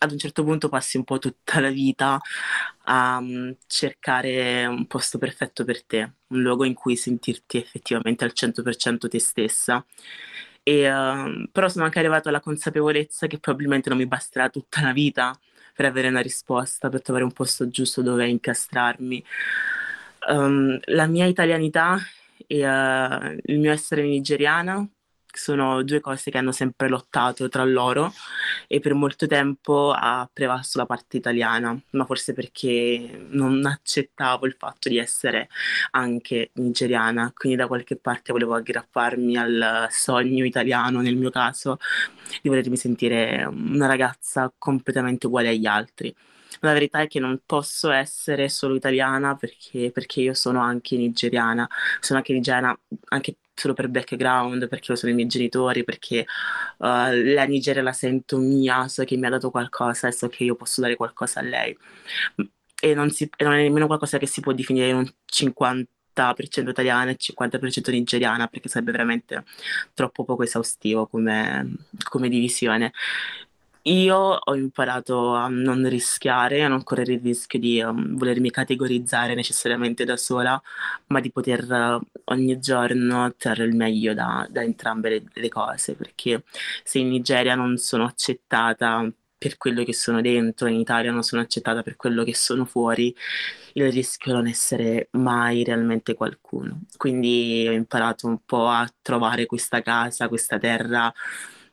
ad 0.00 0.12
un 0.12 0.18
certo 0.18 0.44
punto 0.44 0.68
passi 0.68 0.96
un 0.96 1.04
po' 1.04 1.18
tutta 1.18 1.60
la 1.60 1.70
vita 1.70 2.20
a 2.84 3.20
mh, 3.20 3.56
cercare 3.66 4.66
un 4.66 4.86
posto 4.86 5.18
perfetto 5.18 5.64
per 5.64 5.84
te, 5.84 6.12
un 6.28 6.40
luogo 6.42 6.64
in 6.64 6.74
cui 6.74 6.96
sentirti 6.96 7.58
effettivamente 7.58 8.24
al 8.24 8.32
100% 8.32 9.08
te 9.08 9.18
stessa. 9.18 9.84
E, 10.62 10.80
ehm, 10.82 11.48
però 11.52 11.68
sono 11.68 11.84
anche 11.84 11.98
arrivata 11.98 12.28
alla 12.28 12.40
consapevolezza 12.40 13.26
che 13.26 13.38
probabilmente 13.38 13.88
non 13.88 13.98
mi 13.98 14.06
basterà 14.06 14.48
tutta 14.50 14.82
la 14.82 14.92
vita 14.92 15.38
per 15.74 15.86
avere 15.86 16.08
una 16.08 16.20
risposta, 16.20 16.88
per 16.88 17.02
trovare 17.02 17.24
un 17.24 17.32
posto 17.32 17.68
giusto 17.68 18.02
dove 18.02 18.26
incastrarmi. 18.28 19.24
Ehm, 20.28 20.78
la 20.86 21.06
mia 21.06 21.26
italianità 21.26 21.98
e 22.46 22.60
eh, 22.60 23.40
il 23.44 23.58
mio 23.58 23.72
essere 23.72 24.02
nigeriana 24.02 24.86
sono 25.32 25.82
due 25.82 26.00
cose 26.00 26.30
che 26.30 26.38
hanno 26.38 26.52
sempre 26.52 26.88
lottato 26.88 27.48
tra 27.48 27.64
loro 27.64 28.12
e 28.66 28.80
per 28.80 28.94
molto 28.94 29.26
tempo 29.26 29.92
ha 29.92 30.28
prevalso 30.32 30.78
la 30.78 30.86
parte 30.86 31.16
italiana, 31.16 31.78
ma 31.90 32.04
forse 32.04 32.32
perché 32.32 33.26
non 33.30 33.64
accettavo 33.66 34.46
il 34.46 34.56
fatto 34.58 34.88
di 34.88 34.98
essere 34.98 35.48
anche 35.92 36.50
nigeriana, 36.54 37.32
quindi 37.34 37.58
da 37.58 37.66
qualche 37.66 37.96
parte 37.96 38.32
volevo 38.32 38.54
aggrapparmi 38.54 39.36
al 39.36 39.86
sogno 39.90 40.44
italiano, 40.44 41.00
nel 41.00 41.16
mio 41.16 41.30
caso, 41.30 41.78
di 42.42 42.48
volermi 42.48 42.76
sentire 42.76 43.44
una 43.44 43.86
ragazza 43.86 44.52
completamente 44.56 45.26
uguale 45.26 45.48
agli 45.50 45.66
altri. 45.66 46.14
La 46.60 46.72
verità 46.72 47.00
è 47.00 47.06
che 47.06 47.20
non 47.20 47.40
posso 47.44 47.90
essere 47.90 48.48
solo 48.48 48.74
italiana 48.74 49.36
perché, 49.36 49.90
perché 49.92 50.20
io 50.20 50.34
sono 50.34 50.60
anche 50.60 50.96
nigeriana, 50.96 51.68
sono 52.00 52.18
anche 52.18 52.32
nigeriana 52.32 52.76
anche 53.08 53.36
solo 53.58 53.74
per 53.74 53.88
background, 53.88 54.68
perché 54.68 54.86
lo 54.92 54.96
sono 54.96 55.12
i 55.12 55.14
miei 55.14 55.26
genitori, 55.28 55.84
perché 55.84 56.20
uh, 56.78 56.86
la 56.86 57.44
Nigeria 57.44 57.82
la 57.82 57.92
sento 57.92 58.38
mia, 58.38 58.88
so 58.88 59.04
che 59.04 59.16
mi 59.16 59.26
ha 59.26 59.30
dato 59.30 59.50
qualcosa 59.50 60.08
e 60.08 60.12
so 60.12 60.28
che 60.28 60.44
io 60.44 60.54
posso 60.54 60.80
dare 60.80 60.96
qualcosa 60.96 61.40
a 61.40 61.42
lei. 61.42 61.76
E 62.80 62.94
non, 62.94 63.10
si, 63.10 63.28
e 63.36 63.44
non 63.44 63.54
è 63.54 63.62
nemmeno 63.62 63.86
qualcosa 63.86 64.18
che 64.18 64.26
si 64.26 64.40
può 64.40 64.52
definire 64.52 64.88
in 64.88 64.96
un 64.96 65.12
50% 65.26 65.86
italiana 66.68 67.10
e 67.10 67.16
50% 67.16 67.90
nigeriana, 67.90 68.46
perché 68.46 68.68
sarebbe 68.68 68.92
veramente 68.92 69.44
troppo 69.94 70.24
poco 70.24 70.44
esaustivo 70.44 71.06
come, 71.06 71.74
come 72.08 72.28
divisione. 72.28 72.92
Io 73.88 74.16
ho 74.16 74.54
imparato 74.54 75.34
a 75.34 75.48
non 75.48 75.88
rischiare, 75.88 76.62
a 76.62 76.68
non 76.68 76.82
correre 76.82 77.14
il 77.14 77.20
rischio 77.22 77.58
di 77.58 77.80
um, 77.80 78.16
volermi 78.18 78.50
categorizzare 78.50 79.34
necessariamente 79.34 80.04
da 80.04 80.18
sola, 80.18 80.60
ma 81.06 81.20
di 81.20 81.30
poter 81.32 81.64
uh, 81.70 81.98
ogni 82.24 82.58
giorno 82.58 83.32
trarre 83.38 83.64
il 83.64 83.74
meglio 83.74 84.12
da, 84.12 84.46
da 84.50 84.62
entrambe 84.62 85.08
le, 85.08 85.22
le 85.32 85.48
cose, 85.48 85.94
perché 85.94 86.44
se 86.84 86.98
in 86.98 87.08
Nigeria 87.08 87.54
non 87.54 87.78
sono 87.78 88.04
accettata 88.04 89.10
per 89.38 89.56
quello 89.56 89.84
che 89.84 89.94
sono 89.94 90.20
dentro, 90.20 90.66
in 90.68 90.80
Italia 90.80 91.10
non 91.10 91.22
sono 91.22 91.40
accettata 91.40 91.82
per 91.82 91.96
quello 91.96 92.24
che 92.24 92.34
sono 92.34 92.66
fuori, 92.66 93.14
il 93.74 93.90
rischio 93.90 94.32
è 94.32 94.34
non 94.34 94.48
essere 94.48 95.08
mai 95.12 95.64
realmente 95.64 96.12
qualcuno. 96.14 96.82
Quindi 96.96 97.64
ho 97.66 97.72
imparato 97.72 98.26
un 98.26 98.40
po' 98.44 98.66
a 98.68 98.86
trovare 99.00 99.46
questa 99.46 99.80
casa, 99.80 100.28
questa 100.28 100.58
terra 100.58 101.10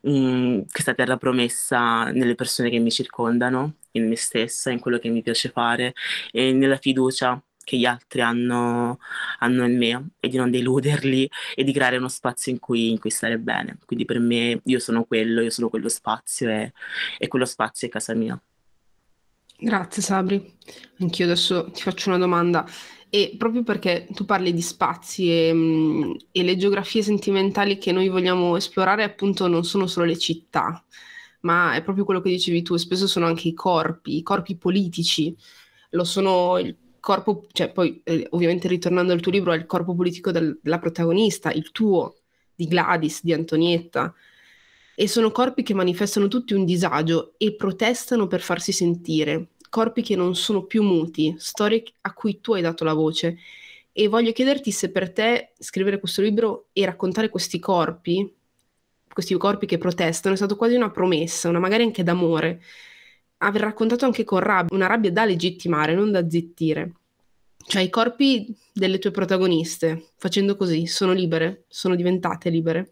mh, 0.06 0.66
questa 0.70 0.94
terra 0.94 1.16
promessa 1.16 2.10
nelle 2.10 2.34
persone 2.34 2.70
che 2.70 2.78
mi 2.78 2.90
circondano, 2.90 3.76
in 3.92 4.08
me 4.08 4.16
stessa, 4.16 4.70
in 4.70 4.78
quello 4.80 4.98
che 4.98 5.08
mi 5.08 5.22
piace 5.22 5.48
fare 5.50 5.94
e 6.30 6.52
nella 6.52 6.76
fiducia 6.76 7.40
che 7.64 7.76
gli 7.76 7.84
altri 7.84 8.20
hanno, 8.20 8.98
hanno 9.40 9.64
in 9.66 9.76
me 9.76 10.10
e 10.20 10.28
di 10.28 10.36
non 10.36 10.50
deluderli 10.50 11.28
e 11.54 11.64
di 11.64 11.72
creare 11.72 11.96
uno 11.96 12.08
spazio 12.08 12.52
in 12.52 12.60
cui, 12.60 12.90
in 12.90 12.98
cui 13.00 13.10
stare 13.10 13.38
bene. 13.38 13.78
Quindi 13.84 14.04
per 14.04 14.20
me 14.20 14.60
io 14.64 14.78
sono 14.78 15.04
quello, 15.04 15.40
io 15.40 15.50
sono 15.50 15.68
quello 15.68 15.88
spazio 15.88 16.48
e, 16.48 16.72
e 17.18 17.26
quello 17.26 17.44
spazio 17.44 17.88
è 17.88 17.90
casa 17.90 18.14
mia. 18.14 18.40
Grazie 19.58 20.02
Sabri. 20.02 20.54
Anch'io 21.00 21.24
adesso 21.24 21.70
ti 21.72 21.82
faccio 21.82 22.10
una 22.10 22.18
domanda. 22.18 22.64
E 23.16 23.34
proprio 23.38 23.62
perché 23.62 24.06
tu 24.12 24.26
parli 24.26 24.52
di 24.52 24.60
spazi 24.60 25.30
e, 25.30 26.16
e 26.30 26.42
le 26.42 26.56
geografie 26.58 27.00
sentimentali 27.00 27.78
che 27.78 27.90
noi 27.90 28.10
vogliamo 28.10 28.56
esplorare, 28.56 29.04
appunto, 29.04 29.46
non 29.46 29.64
sono 29.64 29.86
solo 29.86 30.04
le 30.04 30.18
città, 30.18 30.84
ma 31.40 31.74
è 31.74 31.82
proprio 31.82 32.04
quello 32.04 32.20
che 32.20 32.28
dicevi 32.28 32.60
tu, 32.60 32.76
spesso 32.76 33.06
sono 33.06 33.24
anche 33.24 33.48
i 33.48 33.54
corpi, 33.54 34.18
i 34.18 34.22
corpi 34.22 34.58
politici. 34.58 35.34
Lo 35.92 36.04
sono 36.04 36.58
il 36.58 36.76
corpo, 37.00 37.46
cioè 37.52 37.72
poi 37.72 38.02
eh, 38.04 38.26
ovviamente 38.32 38.68
ritornando 38.68 39.14
al 39.14 39.20
tuo 39.20 39.32
libro, 39.32 39.52
è 39.52 39.56
il 39.56 39.64
corpo 39.64 39.94
politico 39.94 40.30
del- 40.30 40.58
della 40.62 40.78
protagonista, 40.78 41.50
il 41.52 41.72
tuo, 41.72 42.16
di 42.54 42.66
Gladys, 42.66 43.22
di 43.22 43.32
Antonietta. 43.32 44.12
E 44.94 45.08
sono 45.08 45.30
corpi 45.30 45.62
che 45.62 45.72
manifestano 45.72 46.28
tutti 46.28 46.52
un 46.52 46.66
disagio 46.66 47.32
e 47.38 47.54
protestano 47.54 48.26
per 48.26 48.42
farsi 48.42 48.72
sentire, 48.72 49.52
corpi 49.68 50.02
che 50.02 50.16
non 50.16 50.34
sono 50.34 50.64
più 50.64 50.82
muti, 50.82 51.34
storie 51.38 51.82
a 52.02 52.12
cui 52.12 52.40
tu 52.40 52.54
hai 52.54 52.62
dato 52.62 52.84
la 52.84 52.94
voce. 52.94 53.38
E 53.92 54.08
voglio 54.08 54.32
chiederti 54.32 54.70
se 54.70 54.90
per 54.90 55.12
te 55.12 55.52
scrivere 55.58 55.98
questo 55.98 56.22
libro 56.22 56.66
e 56.72 56.84
raccontare 56.84 57.28
questi 57.28 57.58
corpi, 57.58 58.30
questi 59.12 59.34
corpi 59.36 59.66
che 59.66 59.78
protestano, 59.78 60.34
è 60.34 60.36
stato 60.36 60.56
quasi 60.56 60.74
una 60.74 60.90
promessa, 60.90 61.48
una 61.48 61.58
magari 61.58 61.82
anche 61.82 62.02
d'amore. 62.02 62.62
Aver 63.38 63.62
raccontato 63.62 64.04
anche 64.04 64.24
con 64.24 64.40
rabbia, 64.40 64.76
una 64.76 64.86
rabbia 64.86 65.10
da 65.10 65.24
legittimare, 65.24 65.94
non 65.94 66.10
da 66.10 66.28
zittire. 66.28 66.92
Cioè 67.66 67.82
i 67.82 67.90
corpi 67.90 68.54
delle 68.72 68.98
tue 68.98 69.10
protagoniste, 69.10 70.10
facendo 70.16 70.56
così, 70.56 70.86
sono 70.86 71.12
libere, 71.12 71.64
sono 71.68 71.96
diventate 71.96 72.50
libere. 72.50 72.90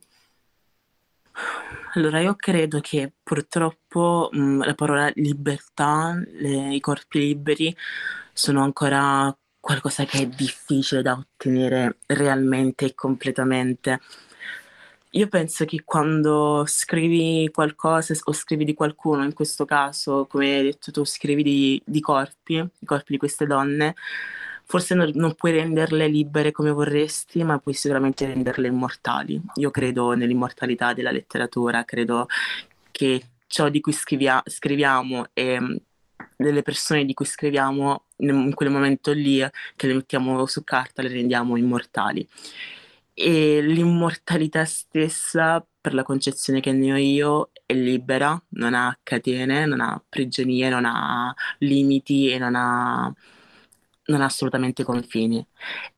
Allora, 1.96 2.20
io 2.20 2.34
credo 2.34 2.80
che 2.80 3.12
purtroppo 3.22 4.28
mh, 4.32 4.64
la 4.64 4.74
parola 4.74 5.10
libertà, 5.14 6.20
le- 6.26 6.74
i 6.74 6.80
corpi 6.80 7.20
liberi 7.20 7.74
sono 8.32 8.62
ancora 8.62 9.34
qualcosa 9.60 10.04
che 10.04 10.22
è 10.22 10.26
difficile 10.26 11.02
da 11.02 11.12
ottenere 11.12 11.98
realmente 12.06 12.86
e 12.86 12.94
completamente. 12.94 14.00
Io 15.10 15.28
penso 15.28 15.64
che 15.64 15.82
quando 15.84 16.64
scrivi 16.66 17.48
qualcosa 17.52 18.12
o 18.24 18.32
scrivi 18.32 18.64
di 18.64 18.74
qualcuno, 18.74 19.22
in 19.22 19.32
questo 19.32 19.64
caso, 19.64 20.26
come 20.26 20.56
hai 20.56 20.62
detto 20.64 20.90
tu, 20.90 21.04
scrivi 21.04 21.44
di, 21.44 21.80
di 21.84 22.00
corpi, 22.00 22.54
i 22.54 22.84
corpi 22.84 23.12
di 23.12 23.18
queste 23.18 23.46
donne, 23.46 23.94
forse 24.64 24.94
non, 24.94 25.10
non, 25.14 25.34
puoi 25.34 25.52
renderle 25.52 26.08
libere 26.08 26.52
come 26.52 26.70
vorresti, 26.70 27.42
ma 27.44 27.58
puoi 27.58 27.74
sicuramente 27.74 28.26
renderle 28.26 28.68
immortali. 28.68 29.40
Io 29.56 29.70
credo 29.70 30.12
nell'immortalità 30.14 30.92
della 30.92 31.10
letteratura, 31.10 31.84
credo 31.84 32.26
che 32.90 33.22
ciò 33.46 33.68
di 33.68 33.80
cui 33.80 33.92
scrivia, 33.92 34.42
scriviamo 34.44 35.26
e 35.32 35.80
delle 36.36 36.62
persone 36.62 37.04
di 37.04 37.14
cui 37.14 37.24
scriviamo 37.26 38.04
in 38.18 38.54
quel 38.54 38.70
momento 38.70 39.12
lì, 39.12 39.44
che 39.76 39.86
le 39.86 39.94
mettiamo 39.94 40.46
su 40.46 40.64
carta, 40.64 41.02
le 41.02 41.08
rendiamo 41.08 41.56
immortali 41.56 42.26
e 43.14 43.62
l'immortalità 43.62 44.64
stessa, 44.64 45.64
per 45.80 45.94
la 45.94 46.02
concezione 46.02 46.60
che 46.60 46.72
ne 46.72 46.92
ho 46.92 46.96
io, 46.96 47.50
è 47.64 47.74
libera, 47.74 48.40
non 48.50 48.74
ha 48.74 48.98
catene, 49.02 49.66
non 49.66 49.80
ha 49.80 50.02
prigionie, 50.06 50.68
non 50.68 50.84
ha 50.84 51.34
limiti 51.58 52.30
e 52.30 52.38
non 52.38 52.54
ha, 52.56 53.12
non 54.06 54.20
ha 54.20 54.26
assolutamente 54.26 54.84
confini. 54.84 55.46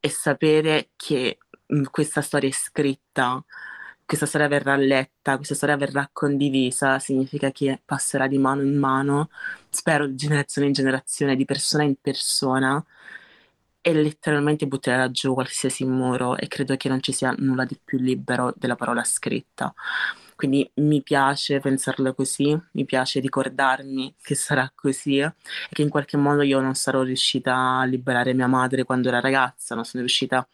E 0.00 0.08
sapere 0.08 0.90
che 0.96 1.38
mm, 1.74 1.84
questa 1.90 2.20
storia 2.20 2.48
è 2.48 2.52
scritta, 2.52 3.44
questa 4.04 4.26
storia 4.26 4.48
verrà 4.48 4.76
letta, 4.76 5.36
questa 5.36 5.54
storia 5.54 5.76
verrà 5.76 6.08
condivisa, 6.12 6.98
significa 7.00 7.50
che 7.50 7.82
passerà 7.84 8.28
di 8.28 8.38
mano 8.38 8.62
in 8.62 8.78
mano, 8.78 9.30
spero 9.68 10.06
di 10.06 10.14
generazione 10.14 10.68
in 10.68 10.72
generazione, 10.74 11.36
di 11.36 11.44
persona 11.44 11.82
in 11.82 11.96
persona 12.00 12.84
e 13.80 13.92
letteralmente 13.92 14.66
butterà 14.66 15.10
giù 15.10 15.34
qualsiasi 15.34 15.84
muro 15.84 16.36
e 16.36 16.48
credo 16.48 16.76
che 16.76 16.88
non 16.88 17.00
ci 17.02 17.12
sia 17.12 17.34
nulla 17.38 17.64
di 17.64 17.78
più 17.82 17.98
libero 17.98 18.52
della 18.56 18.76
parola 18.76 19.04
scritta. 19.04 19.72
Quindi 20.36 20.70
mi 20.76 21.02
piace 21.02 21.60
pensarlo 21.60 22.14
così, 22.14 22.56
mi 22.72 22.84
piace 22.84 23.20
ricordarmi 23.20 24.14
che 24.22 24.34
sarà 24.34 24.70
così 24.74 25.18
e 25.18 25.32
che 25.70 25.82
in 25.82 25.88
qualche 25.88 26.16
modo 26.18 26.42
io 26.42 26.60
non 26.60 26.74
sarò 26.74 27.02
riuscita 27.02 27.78
a 27.78 27.84
liberare 27.84 28.34
mia 28.34 28.46
madre 28.46 28.84
quando 28.84 29.08
era 29.08 29.20
ragazza, 29.20 29.74
non 29.74 29.84
sono 29.84 30.02
riuscita 30.02 30.46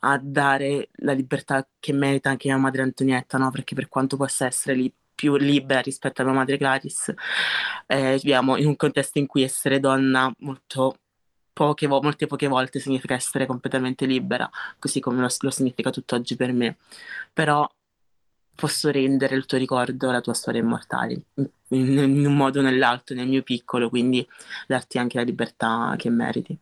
a 0.00 0.18
dare 0.22 0.88
la 0.96 1.12
libertà 1.12 1.66
che 1.78 1.92
merita 1.92 2.30
anche 2.30 2.48
mia 2.48 2.56
madre 2.58 2.82
Antonietta, 2.82 3.38
no? 3.38 3.50
Perché 3.50 3.74
per 3.74 3.88
quanto 3.88 4.16
possa 4.16 4.46
essere 4.46 4.74
lì 4.74 4.92
più 5.14 5.36
libera 5.36 5.80
rispetto 5.80 6.22
a 6.22 6.24
mia 6.24 6.34
madre 6.34 6.56
Gladys, 6.56 7.12
eh, 7.86 8.14
viviamo 8.16 8.56
in 8.56 8.66
un 8.66 8.76
contesto 8.76 9.18
in 9.18 9.26
cui 9.26 9.42
essere 9.42 9.80
donna 9.80 10.32
molto 10.38 10.96
poche 11.52 11.86
vo- 11.86 12.00
molte 12.00 12.26
poche 12.26 12.48
volte 12.48 12.78
significa 12.80 13.14
essere 13.14 13.46
completamente 13.46 14.06
libera, 14.06 14.48
così 14.78 15.00
come 15.00 15.20
lo, 15.20 15.28
lo 15.40 15.50
significa 15.50 15.90
tutt'oggi 15.90 16.36
per 16.36 16.52
me. 16.52 16.78
Però 17.32 17.68
posso 18.54 18.90
rendere 18.90 19.36
il 19.36 19.46
tuo 19.46 19.58
ricordo, 19.58 20.10
la 20.10 20.20
tua 20.20 20.34
storia 20.34 20.60
immortale, 20.60 21.20
in, 21.34 21.98
in, 21.98 22.26
un 22.26 22.36
modo 22.36 22.60
o 22.60 22.62
nell'altro, 22.62 23.14
nel 23.14 23.28
mio 23.28 23.42
piccolo, 23.42 23.88
quindi 23.88 24.26
darti 24.66 24.98
anche 24.98 25.16
la 25.16 25.24
libertà 25.24 25.94
che 25.96 26.10
meriti. 26.10 26.58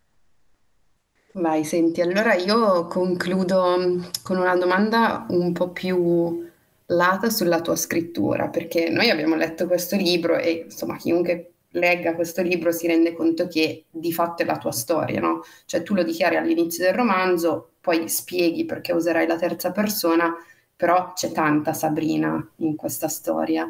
Vai, 1.33 1.65
senti, 1.65 2.01
allora 2.01 2.35
io 2.35 2.87
concludo 2.87 4.01
con 4.23 4.39
una 4.39 4.57
domanda 4.57 5.27
un 5.29 5.53
po' 5.53 5.71
più 5.71 6.47
lata 6.87 7.31
sulla 7.31 7.61
tua 7.61 7.77
scrittura, 7.77 8.49
perché 8.49 8.89
noi 8.89 9.11
abbiamo 9.11 9.37
letto 9.37 9.67
questo 9.67 9.97
libro 9.97 10.37
e 10.37 10.65
insomma 10.65 10.97
chiunque 10.97 11.53
legga 11.73 12.15
questo 12.15 12.43
libro 12.43 12.73
si 12.73 12.87
rende 12.87 13.13
conto 13.13 13.47
che 13.47 13.85
di 13.91 14.13
fatto 14.13 14.43
è 14.43 14.47
la 14.47 14.59
tua 14.59 14.73
storia, 14.73 15.21
no? 15.21 15.43
Cioè 15.67 15.83
tu 15.83 15.95
lo 15.95 16.03
dichiari 16.03 16.37
all'inizio 16.37 16.85
del 16.85 16.95
romanzo, 16.95 17.73
poi 17.81 18.09
spieghi 18.09 18.65
perché 18.65 18.93
userai 18.93 19.27
la 19.27 19.37
terza 19.37 19.71
persona, 19.71 20.35
però 20.79 21.13
c'è 21.13 21.33
tanta 21.33 21.73
Sabrina 21.73 22.51
in 22.59 22.77
questa 22.77 23.09
storia. 23.09 23.69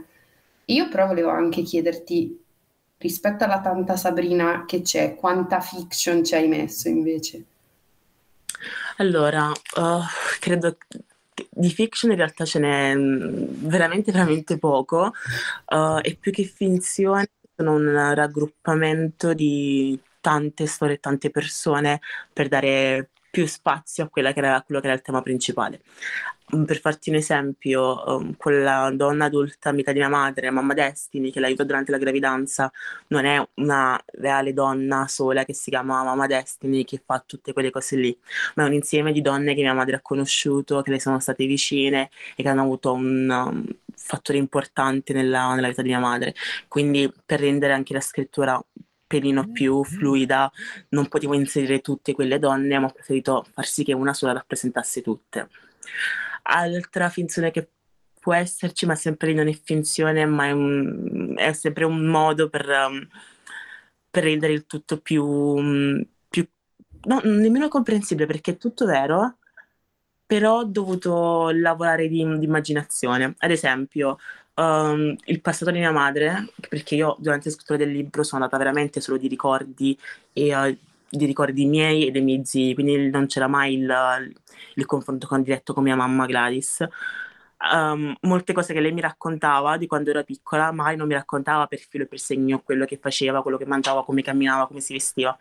Io 0.67 0.89
però 0.91 1.07
volevo 1.07 1.31
anche 1.31 1.63
chiederti, 1.63 2.39
rispetto 2.99 3.45
alla 3.45 3.63
tanta 3.63 3.97
Sabrina 3.97 4.67
che 4.67 4.83
c'è, 4.83 5.15
quanta 5.15 5.59
fiction 5.61 6.23
ci 6.23 6.35
hai 6.35 6.49
messo 6.49 6.89
invece? 6.89 7.45
Allora, 8.99 9.49
uh, 9.49 10.03
credo 10.39 10.77
di 11.49 11.71
fiction 11.71 12.11
in 12.11 12.19
realtà 12.19 12.45
ce 12.45 12.59
n'è 12.59 12.95
mm, 12.95 13.67
veramente, 13.67 14.13
veramente 14.13 14.59
poco, 14.59 15.13
uh, 15.69 15.99
e 16.03 16.15
più 16.21 16.31
che 16.31 16.45
finzione 16.45 17.31
sono 17.57 17.73
un 17.73 18.15
raggruppamento 18.15 19.33
di 19.33 19.99
tante 20.21 20.67
storie, 20.67 20.99
tante 20.99 21.31
persone 21.31 22.01
per 22.35 22.49
dare 22.49 23.09
più 23.39 23.47
spazio 23.47 24.05
a, 24.05 24.11
che 24.11 24.21
era, 24.21 24.57
a 24.57 24.63
quello 24.63 24.81
che 24.81 24.89
era 24.89 24.97
il 24.97 25.03
tema 25.03 25.23
principale. 25.23 25.81
Mm, 26.57 26.65
per 26.65 26.81
farti 26.81 27.11
un 27.11 27.17
esempio, 27.17 28.03
um, 28.17 28.35
quella 28.37 28.91
donna 28.93 29.27
adulta, 29.27 29.69
amica 29.69 29.93
di 29.93 29.99
mia 30.01 30.09
madre, 30.09 30.51
mamma 30.51 30.75
Destiny, 30.75 31.31
che 31.31 31.39
l'aiuta 31.39 31.63
durante 31.63 31.93
la 31.93 31.99
gravidanza, 31.99 32.73
non 33.09 33.27
è 33.27 33.41
una 33.55 34.03
reale 34.15 34.53
donna 34.53 35.07
sola 35.07 35.45
che 35.45 35.55
si 35.55 35.71
chiama 35.71 36.03
mamma 36.03 36.27
Destiny, 36.27 36.85
che 36.85 37.01
fa 37.05 37.23
tutte 37.25 37.53
quelle 37.53 37.71
cose 37.71 37.97
lì, 37.97 38.19
ma 38.57 38.65
è 38.65 38.67
un 38.67 38.73
insieme 38.73 39.13
di 39.13 39.21
donne 39.21 39.55
che 39.55 39.61
mia 39.61 39.75
madre 39.75 39.97
ha 39.97 40.01
conosciuto, 40.01 40.83
che 40.83 40.91
le 40.91 41.01
sono 41.01 41.21
state 41.21 41.47
vicine 41.47 42.11
e 42.35 42.43
che 42.43 42.49
hanno 42.49 42.63
avuto 42.63 42.93
un 42.93 43.29
um, 43.31 43.65
fattore 43.95 44.39
importante 44.39 45.13
nella, 45.13 45.55
nella 45.55 45.69
vita 45.69 45.83
di 45.83 45.89
mia 45.89 46.01
madre. 46.01 46.35
Quindi 46.67 47.13
per 47.25 47.41
rendere 47.41 47.73
anche 47.73 47.93
la 47.93 48.01
scrittura 48.01 48.61
pelino 49.09 49.51
più 49.51 49.83
fluida, 49.83 50.51
non 50.91 51.09
potevo 51.09 51.35
inserire 51.35 51.81
tutte 51.81 52.13
quelle 52.13 52.39
donne, 52.39 52.79
ma 52.79 52.87
ho 52.87 52.93
preferito 52.93 53.45
far 53.53 53.67
sì 53.67 53.83
che 53.83 53.95
una 53.95 54.15
sola 54.15 54.33
rappresentasse 54.35 55.03
tutte. 55.03 55.49
Altra 56.43 57.09
finzione 57.09 57.51
che 57.51 57.71
può 58.21 58.35
esserci, 58.35 58.87
ma 58.87 58.95
sempre 58.95 59.33
non 59.33 59.49
è 59.49 59.53
finzione, 59.53 60.27
ma 60.27 60.47
è, 60.47 60.51
un, 60.53 61.35
è 61.37 61.53
sempre 61.53 61.85
un 61.85 62.05
modo 62.07 62.49
per, 62.49 62.69
um, 62.69 63.09
per, 64.11 64.23
rendere 64.25 64.53
il 64.53 64.67
tutto 64.67 65.01
più, 65.01 65.25
um, 65.25 66.05
più 66.29 66.47
no, 67.05 67.21
nemmeno 67.25 67.69
comprensibile, 67.69 68.27
perché 68.27 68.53
è 68.53 68.57
tutto 68.59 68.87
vero, 68.87 69.39
però 70.27 70.59
ho 70.59 70.65
dovuto 70.65 71.51
lavorare 71.51 72.09
di, 72.09 72.23
di 72.39 72.45
immaginazione. 72.45 73.35
Ad 73.39 73.51
esempio, 73.51 74.19
um, 74.59 75.17
il 75.25 75.41
passato 75.41 75.71
di 75.71 75.79
mia 75.79 75.93
madre, 75.93 76.53
perché 76.69 76.97
io 76.97 77.17
durante 77.19 77.49
la 77.49 77.55
scrittura 77.55 77.79
del 77.79 77.93
libro 77.93 78.23
sono 78.23 78.43
andata 78.43 78.63
veramente 78.63 79.01
solo 79.01 79.17
di 79.17 79.29
ricordi 79.29 79.99
e 80.33 80.55
uh, 80.55 80.77
di 81.11 81.25
ricordi 81.25 81.65
miei 81.65 82.07
e 82.07 82.11
dei 82.11 82.23
miei 82.23 82.45
zii, 82.45 82.75
quindi 82.75 83.09
non 83.09 83.27
c'era 83.27 83.47
mai 83.47 83.75
il, 83.75 84.33
il 84.75 84.87
confronto 84.87 85.27
con, 85.27 85.43
diretto 85.43 85.73
con 85.73 85.85
mia 85.85 85.97
mamma 85.97 86.27
Gladys. 86.27 86.87
Um, 87.73 88.15
molte 88.23 88.53
cose 88.53 88.73
che 88.73 88.81
lei 88.81 88.93
mi 88.93 89.01
raccontava 89.01 89.77
di 89.79 89.87
quando 89.87 90.11
ero 90.11 90.23
piccola, 90.23 90.71
mai 90.71 90.97
non 90.97 91.09
mi 91.09 91.15
raccontava 91.15 91.67
per 91.67 91.81
filo 91.81 92.05
e 92.05 92.07
per 92.07 92.21
segno 92.21 92.61
quello 92.61 92.85
che 92.85 92.99
faceva, 93.01 93.43
quello 93.43 93.57
che 93.57 93.67
mangiava, 93.67 94.05
come 94.05 94.23
camminava, 94.23 94.67
come 94.67 94.81
si 94.81 94.93
vestiva 94.93 95.37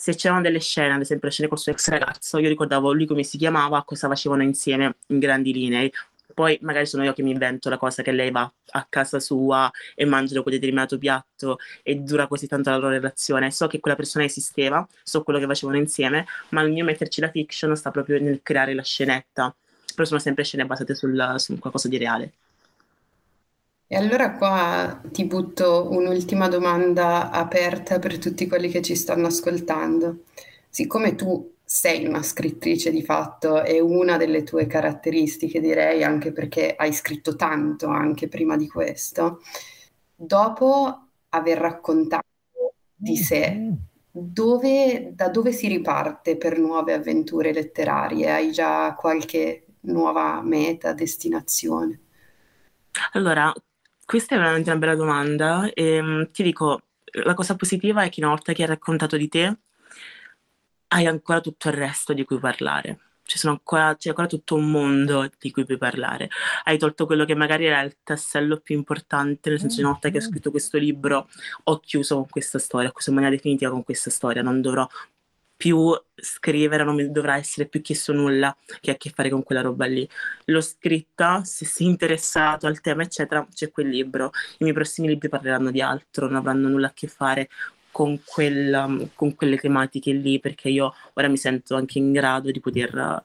se 0.00 0.14
c'erano 0.14 0.40
delle 0.40 0.60
scene, 0.60 0.94
ad 0.94 1.00
esempio 1.02 1.28
scene 1.28 1.46
col 1.46 1.58
suo 1.58 1.72
ex 1.72 1.88
ragazzo, 1.90 2.38
io 2.38 2.48
ricordavo 2.48 2.90
lui 2.90 3.04
come 3.04 3.22
si 3.22 3.36
chiamava, 3.36 3.84
cosa 3.84 4.08
facevano 4.08 4.42
insieme 4.42 4.94
in 5.08 5.18
grandi 5.18 5.52
linee. 5.52 5.92
Poi 6.40 6.58
magari 6.62 6.86
sono 6.86 7.04
io 7.04 7.12
che 7.12 7.22
mi 7.22 7.32
invento 7.32 7.68
la 7.68 7.76
cosa 7.76 8.02
che 8.02 8.12
lei 8.12 8.30
va 8.30 8.50
a 8.70 8.86
casa 8.88 9.20
sua 9.20 9.70
e 9.94 10.06
mangia 10.06 10.40
quel 10.40 10.54
determinato 10.54 10.96
piatto 10.96 11.58
e 11.82 11.96
dura 11.96 12.28
così 12.28 12.46
tanto 12.46 12.70
la 12.70 12.78
loro 12.78 12.88
relazione. 12.88 13.50
So 13.50 13.66
che 13.66 13.78
quella 13.78 13.94
persona 13.94 14.24
esisteva, 14.24 14.88
so 15.02 15.22
quello 15.22 15.38
che 15.38 15.44
facevano 15.44 15.76
insieme, 15.76 16.24
ma 16.52 16.62
il 16.62 16.72
mio 16.72 16.82
metterci 16.82 17.20
la 17.20 17.30
fiction 17.30 17.76
sta 17.76 17.90
proprio 17.90 18.18
nel 18.22 18.40
creare 18.42 18.72
la 18.72 18.82
scenetta. 18.82 19.54
Però 19.94 20.06
sono 20.06 20.18
sempre 20.18 20.42
scene 20.44 20.64
basate 20.64 20.94
sul, 20.94 21.34
su 21.36 21.58
qualcosa 21.58 21.88
di 21.88 21.98
reale. 21.98 22.32
E 23.86 23.96
allora 23.96 24.32
qua 24.32 25.02
ti 25.12 25.26
butto 25.26 25.90
un'ultima 25.90 26.48
domanda 26.48 27.30
aperta 27.30 27.98
per 27.98 28.18
tutti 28.18 28.46
quelli 28.46 28.70
che 28.70 28.80
ci 28.80 28.94
stanno 28.94 29.26
ascoltando. 29.26 30.24
Siccome 30.70 31.16
tu 31.16 31.54
sei 31.72 32.04
una 32.04 32.20
scrittrice 32.20 32.90
di 32.90 33.04
fatto, 33.04 33.62
è 33.62 33.78
una 33.78 34.16
delle 34.16 34.42
tue 34.42 34.66
caratteristiche, 34.66 35.60
direi, 35.60 36.02
anche 36.02 36.32
perché 36.32 36.74
hai 36.76 36.92
scritto 36.92 37.36
tanto 37.36 37.86
anche 37.86 38.26
prima 38.26 38.56
di 38.56 38.66
questo, 38.66 39.40
dopo 40.12 41.10
aver 41.28 41.58
raccontato 41.58 42.24
di 42.92 43.16
sé, 43.16 43.72
dove, 44.10 45.12
da 45.14 45.28
dove 45.28 45.52
si 45.52 45.68
riparte 45.68 46.36
per 46.36 46.58
nuove 46.58 46.92
avventure 46.92 47.52
letterarie? 47.52 48.32
Hai 48.32 48.50
già 48.50 48.92
qualche 48.98 49.66
nuova 49.82 50.42
meta, 50.42 50.92
destinazione? 50.92 52.00
Allora, 53.12 53.52
questa 54.04 54.34
è 54.34 54.38
veramente 54.38 54.70
una 54.70 54.78
bella 54.80 54.96
domanda 54.96 55.70
e 55.72 55.94
ehm, 55.94 56.30
ti 56.32 56.42
dico, 56.42 56.80
la 57.24 57.34
cosa 57.34 57.54
positiva 57.54 58.02
è 58.02 58.08
che 58.08 58.20
una 58.20 58.30
volta 58.30 58.52
che 58.52 58.62
hai 58.62 58.68
raccontato 58.68 59.16
di 59.16 59.28
te, 59.28 59.56
hai 60.92 61.06
ancora 61.06 61.40
tutto 61.40 61.68
il 61.68 61.74
resto 61.74 62.12
di 62.12 62.24
cui 62.24 62.38
parlare. 62.38 62.98
ci 63.30 63.38
sono 63.38 63.52
ancora, 63.52 63.94
c'è 63.96 64.08
ancora 64.08 64.26
tutto 64.26 64.56
un 64.56 64.70
mondo 64.70 65.30
di 65.38 65.52
cui 65.52 65.64
puoi 65.64 65.78
parlare. 65.78 66.28
Hai 66.64 66.78
tolto 66.78 67.06
quello 67.06 67.24
che 67.24 67.36
magari 67.36 67.66
era 67.66 67.80
il 67.82 67.98
tassello 68.02 68.58
più 68.58 68.74
importante, 68.76 69.50
nel 69.50 69.60
senso 69.60 69.76
che 69.76 69.82
una 69.82 69.92
volta 69.92 70.08
che 70.10 70.18
ho 70.18 70.20
scritto 70.20 70.50
questo 70.50 70.78
libro 70.78 71.28
ho 71.64 71.78
chiuso 71.78 72.16
con 72.16 72.28
questa 72.28 72.58
storia, 72.58 72.88
ho 72.88 72.92
chiuso 72.92 73.10
in 73.10 73.16
maniera 73.16 73.36
definitiva 73.36 73.70
con 73.70 73.84
questa 73.84 74.10
storia, 74.10 74.42
non 74.42 74.60
dovrò 74.60 74.86
più 75.56 75.92
scrivere, 76.16 76.84
non 76.84 76.94
mi 76.96 77.10
dovrà 77.10 77.36
essere 77.36 77.68
più 77.68 77.82
chiesto 77.82 78.12
nulla 78.14 78.56
che 78.80 78.90
ha 78.90 78.94
a 78.94 78.96
che 78.96 79.10
fare 79.10 79.28
con 79.30 79.42
quella 79.44 79.60
roba 79.60 79.84
lì. 79.86 80.08
L'ho 80.46 80.60
scritta, 80.62 81.44
se 81.44 81.66
sei 81.66 81.86
interessato 81.86 82.66
al 82.66 82.80
tema, 82.80 83.02
eccetera, 83.02 83.46
c'è 83.52 83.70
quel 83.70 83.88
libro. 83.88 84.30
I 84.54 84.64
miei 84.64 84.72
prossimi 84.74 85.06
libri 85.06 85.28
parleranno 85.28 85.70
di 85.70 85.82
altro, 85.82 86.26
non 86.26 86.36
avranno 86.36 86.68
nulla 86.68 86.88
a 86.88 86.92
che 86.94 87.08
fare 87.08 87.48
con, 87.90 88.20
quel, 88.24 89.10
con 89.14 89.34
quelle 89.34 89.56
tematiche 89.56 90.12
lì, 90.12 90.40
perché 90.40 90.68
io 90.68 90.94
ora 91.14 91.28
mi 91.28 91.36
sento 91.36 91.76
anche 91.76 91.98
in 91.98 92.12
grado 92.12 92.50
di 92.50 92.60
poter 92.60 93.22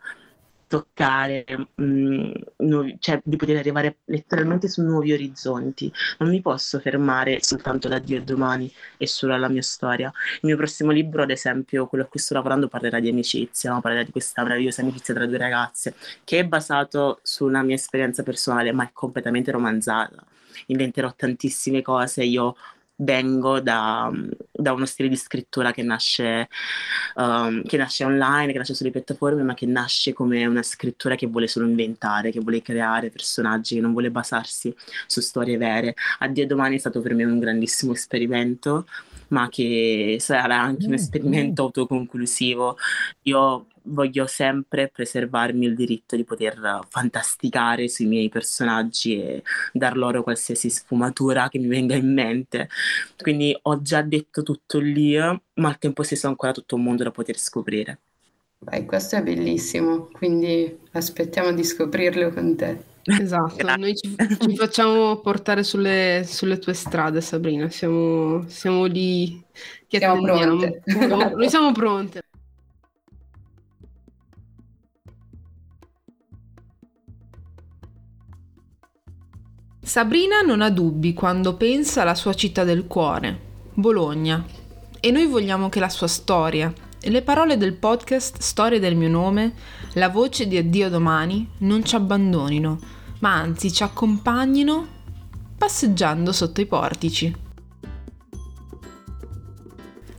toccare, 0.68 1.46
mh, 1.76 1.84
mm, 1.84 2.32
nuovi, 2.58 2.98
cioè 3.00 3.22
di 3.24 3.36
poter 3.36 3.58
arrivare 3.58 3.98
letteralmente 4.06 4.68
su 4.68 4.82
nuovi 4.82 5.14
orizzonti. 5.14 5.92
Non 6.20 6.30
mi 6.30 6.42
posso 6.42 6.80
fermare 6.80 7.42
soltanto 7.42 7.88
da 7.88 8.00
Dio 8.00 8.22
domani 8.22 8.72
e 8.98 9.08
solo 9.08 9.34
alla 9.34 9.48
mia 9.48 9.62
storia. 9.62 10.12
Il 10.36 10.42
mio 10.44 10.58
prossimo 10.58 10.92
libro, 10.92 11.24
ad 11.24 11.30
esempio, 11.30 11.88
quello 11.88 12.04
a 12.06 12.08
cui 12.08 12.20
sto 12.20 12.34
lavorando, 12.34 12.68
parlerà 12.68 13.00
di 13.00 13.10
amicizia, 13.10 13.72
no? 13.72 13.82
parlerà 13.82 14.04
di 14.04 14.12
questa 14.12 14.44
meravigliosa 14.44 14.82
amicizia 14.82 15.14
tra 15.14 15.26
due 15.26 15.38
ragazze, 15.38 15.96
che 16.24 16.40
è 16.40 16.46
basato 16.46 17.20
su 17.22 17.46
una 17.46 17.64
mia 17.64 17.76
esperienza 17.76 18.24
personale, 18.24 18.72
ma 18.72 18.84
è 18.84 18.90
completamente 18.92 19.52
romanzata. 19.52 20.24
Inventerò 20.68 21.14
tantissime 21.16 21.82
cose, 21.82 22.24
io 22.24 22.56
vengo 22.98 23.60
da, 23.60 24.10
da, 24.52 24.74
uno 24.74 24.86
stile 24.86 25.10
di 25.10 25.16
scrittura 25.16 25.72
che 25.72 25.84
nasce, 25.84 26.48
um, 27.16 27.64
che 27.64 27.78
nasce 27.78 28.06
online, 28.06 28.52
che 28.52 28.58
nasce 28.58 28.74
sulle 28.74 28.92
piattaforme, 28.92 29.44
ma 29.44 29.54
che 29.54 29.66
nasce 29.66 30.14
come 30.14 30.46
una 30.46 30.64
scrittura 30.64 31.16
che 31.16 31.28
vuole 31.28 31.48
solo 31.48 31.68
inventare, 31.68 32.32
che 32.32 32.40
vuole 32.40 32.62
creare 32.62 33.10
personaggi, 33.10 33.76
che 33.76 33.82
non 33.82 33.92
vuole 33.92 34.12
basarsi 34.12 34.74
su 35.08 35.22
storie 35.22 35.58
vere. 35.58 35.96
Addio 36.20 36.48
domani 36.48 36.76
è 36.76 36.80
stato 36.80 37.02
per 37.02 37.14
me 37.14 37.24
un 37.26 37.40
grandissimo 37.40 37.92
esperimento, 37.94 38.86
ma 39.30 39.50
che 39.50 40.18
sarà 40.20 40.62
anche 40.62 40.86
un 40.86 40.92
mm, 40.92 40.96
esperimento 40.96 41.64
autoconclusivo. 41.64 42.78
Io 43.24 43.68
voglio 43.86 44.28
sempre 44.28 44.90
preservarmi 44.90 45.66
il 45.66 45.76
diritto 45.76 46.16
di 46.16 46.24
poter 46.24 46.86
fantasticare 46.90 47.88
sui 47.88 48.06
miei 48.06 48.30
personaggi 48.30 49.20
e 49.22 49.44
dar 49.74 49.98
loro 49.98 50.24
qualsiasi 50.24 50.70
sfumatura 50.70 51.50
che 51.50 51.60
mi 51.60 51.68
venga 51.68 51.96
in 51.96 52.14
mente. 52.14 52.70
Quindi 53.22 53.58
ho 53.64 53.82
già 53.82 54.02
detto 54.02 54.44
tutto 54.44 54.80
lì, 54.80 55.16
ma 55.18 55.68
al 55.68 55.78
tempo 55.78 56.04
stesso 56.04 56.28
ho 56.28 56.30
ancora 56.30 56.52
tutto 56.52 56.76
un 56.76 56.84
mondo 56.84 57.04
da 57.04 57.12
poter 57.12 57.38
scoprire. 57.38 58.00
Beh, 58.58 58.86
questo 58.86 59.18
è 59.18 59.24
bellissimo, 59.24 60.10
quindi 60.12 60.80
aspettiamo 60.92 61.52
di 61.52 61.64
scoprirlo 61.64 62.32
con 62.32 62.56
te. 62.56 62.94
Esatto, 63.04 63.76
noi 63.76 63.96
ci, 63.96 64.16
ci 64.40 64.56
facciamo 64.56 65.18
portare 65.18 65.62
sulle, 65.62 66.24
sulle, 66.26 66.58
tue 66.58 66.74
strade, 66.74 67.22
Sabrina. 67.22 67.70
Siamo, 67.70 68.46
siamo 68.48 68.86
lì 68.86 69.44
che 69.88 70.00
siamo 70.00 70.22
pronte. 70.24 70.82
Noi 70.86 71.50
siamo 71.50 71.72
pronte. 71.72 72.22
Sabrina 79.96 80.42
non 80.42 80.62
ha 80.62 80.70
dubbi 80.70 81.14
quando 81.14 81.56
pensa 81.56 82.02
alla 82.02 82.16
sua 82.16 82.34
città 82.34 82.66
del 82.66 82.86
cuore, 82.86 83.40
Bologna, 83.76 84.44
e 85.00 85.10
noi 85.10 85.26
vogliamo 85.26 85.70
che 85.70 85.80
la 85.80 85.88
sua 85.88 86.08
storia 86.08 86.74
le 87.00 87.22
parole 87.22 87.56
del 87.56 87.76
podcast 87.76 88.40
Storia 88.40 88.78
del 88.78 88.98
mio 88.98 89.08
nome, 89.08 89.54
la 89.94 90.10
voce 90.10 90.50
di 90.50 90.58
Addio 90.58 90.90
domani, 90.90 91.50
non 91.60 91.86
ci 91.86 91.96
abbandonino, 91.96 92.78
ma 93.20 93.36
anzi 93.36 93.72
ci 93.72 93.84
accompagnino 93.84 94.86
passeggiando 95.58 96.34
sotto 96.34 96.60
i 96.60 96.66
portici. 96.66 97.34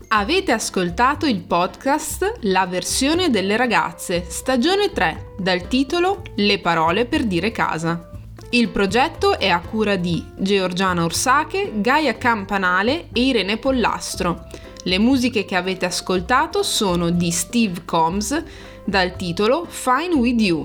Avete 0.08 0.52
ascoltato 0.52 1.26
il 1.26 1.42
podcast 1.42 2.38
La 2.44 2.64
versione 2.64 3.28
delle 3.28 3.58
ragazze, 3.58 4.24
stagione 4.26 4.90
3, 4.90 5.34
dal 5.38 5.68
titolo 5.68 6.22
Le 6.36 6.60
parole 6.60 7.04
per 7.04 7.26
dire 7.26 7.50
casa. 7.50 8.12
Il 8.50 8.68
progetto 8.68 9.36
è 9.38 9.48
a 9.48 9.60
cura 9.60 9.96
di 9.96 10.24
Georgiana 10.36 11.02
Orsache, 11.02 11.80
Gaia 11.80 12.16
Campanale 12.16 13.08
e 13.12 13.22
Irene 13.22 13.56
Pollastro. 13.56 14.46
Le 14.84 15.00
musiche 15.00 15.44
che 15.44 15.56
avete 15.56 15.84
ascoltato 15.84 16.62
sono 16.62 17.10
di 17.10 17.32
Steve 17.32 17.84
Combs 17.84 18.40
dal 18.84 19.16
titolo 19.16 19.66
Fine 19.68 20.14
With 20.14 20.40
You. 20.40 20.64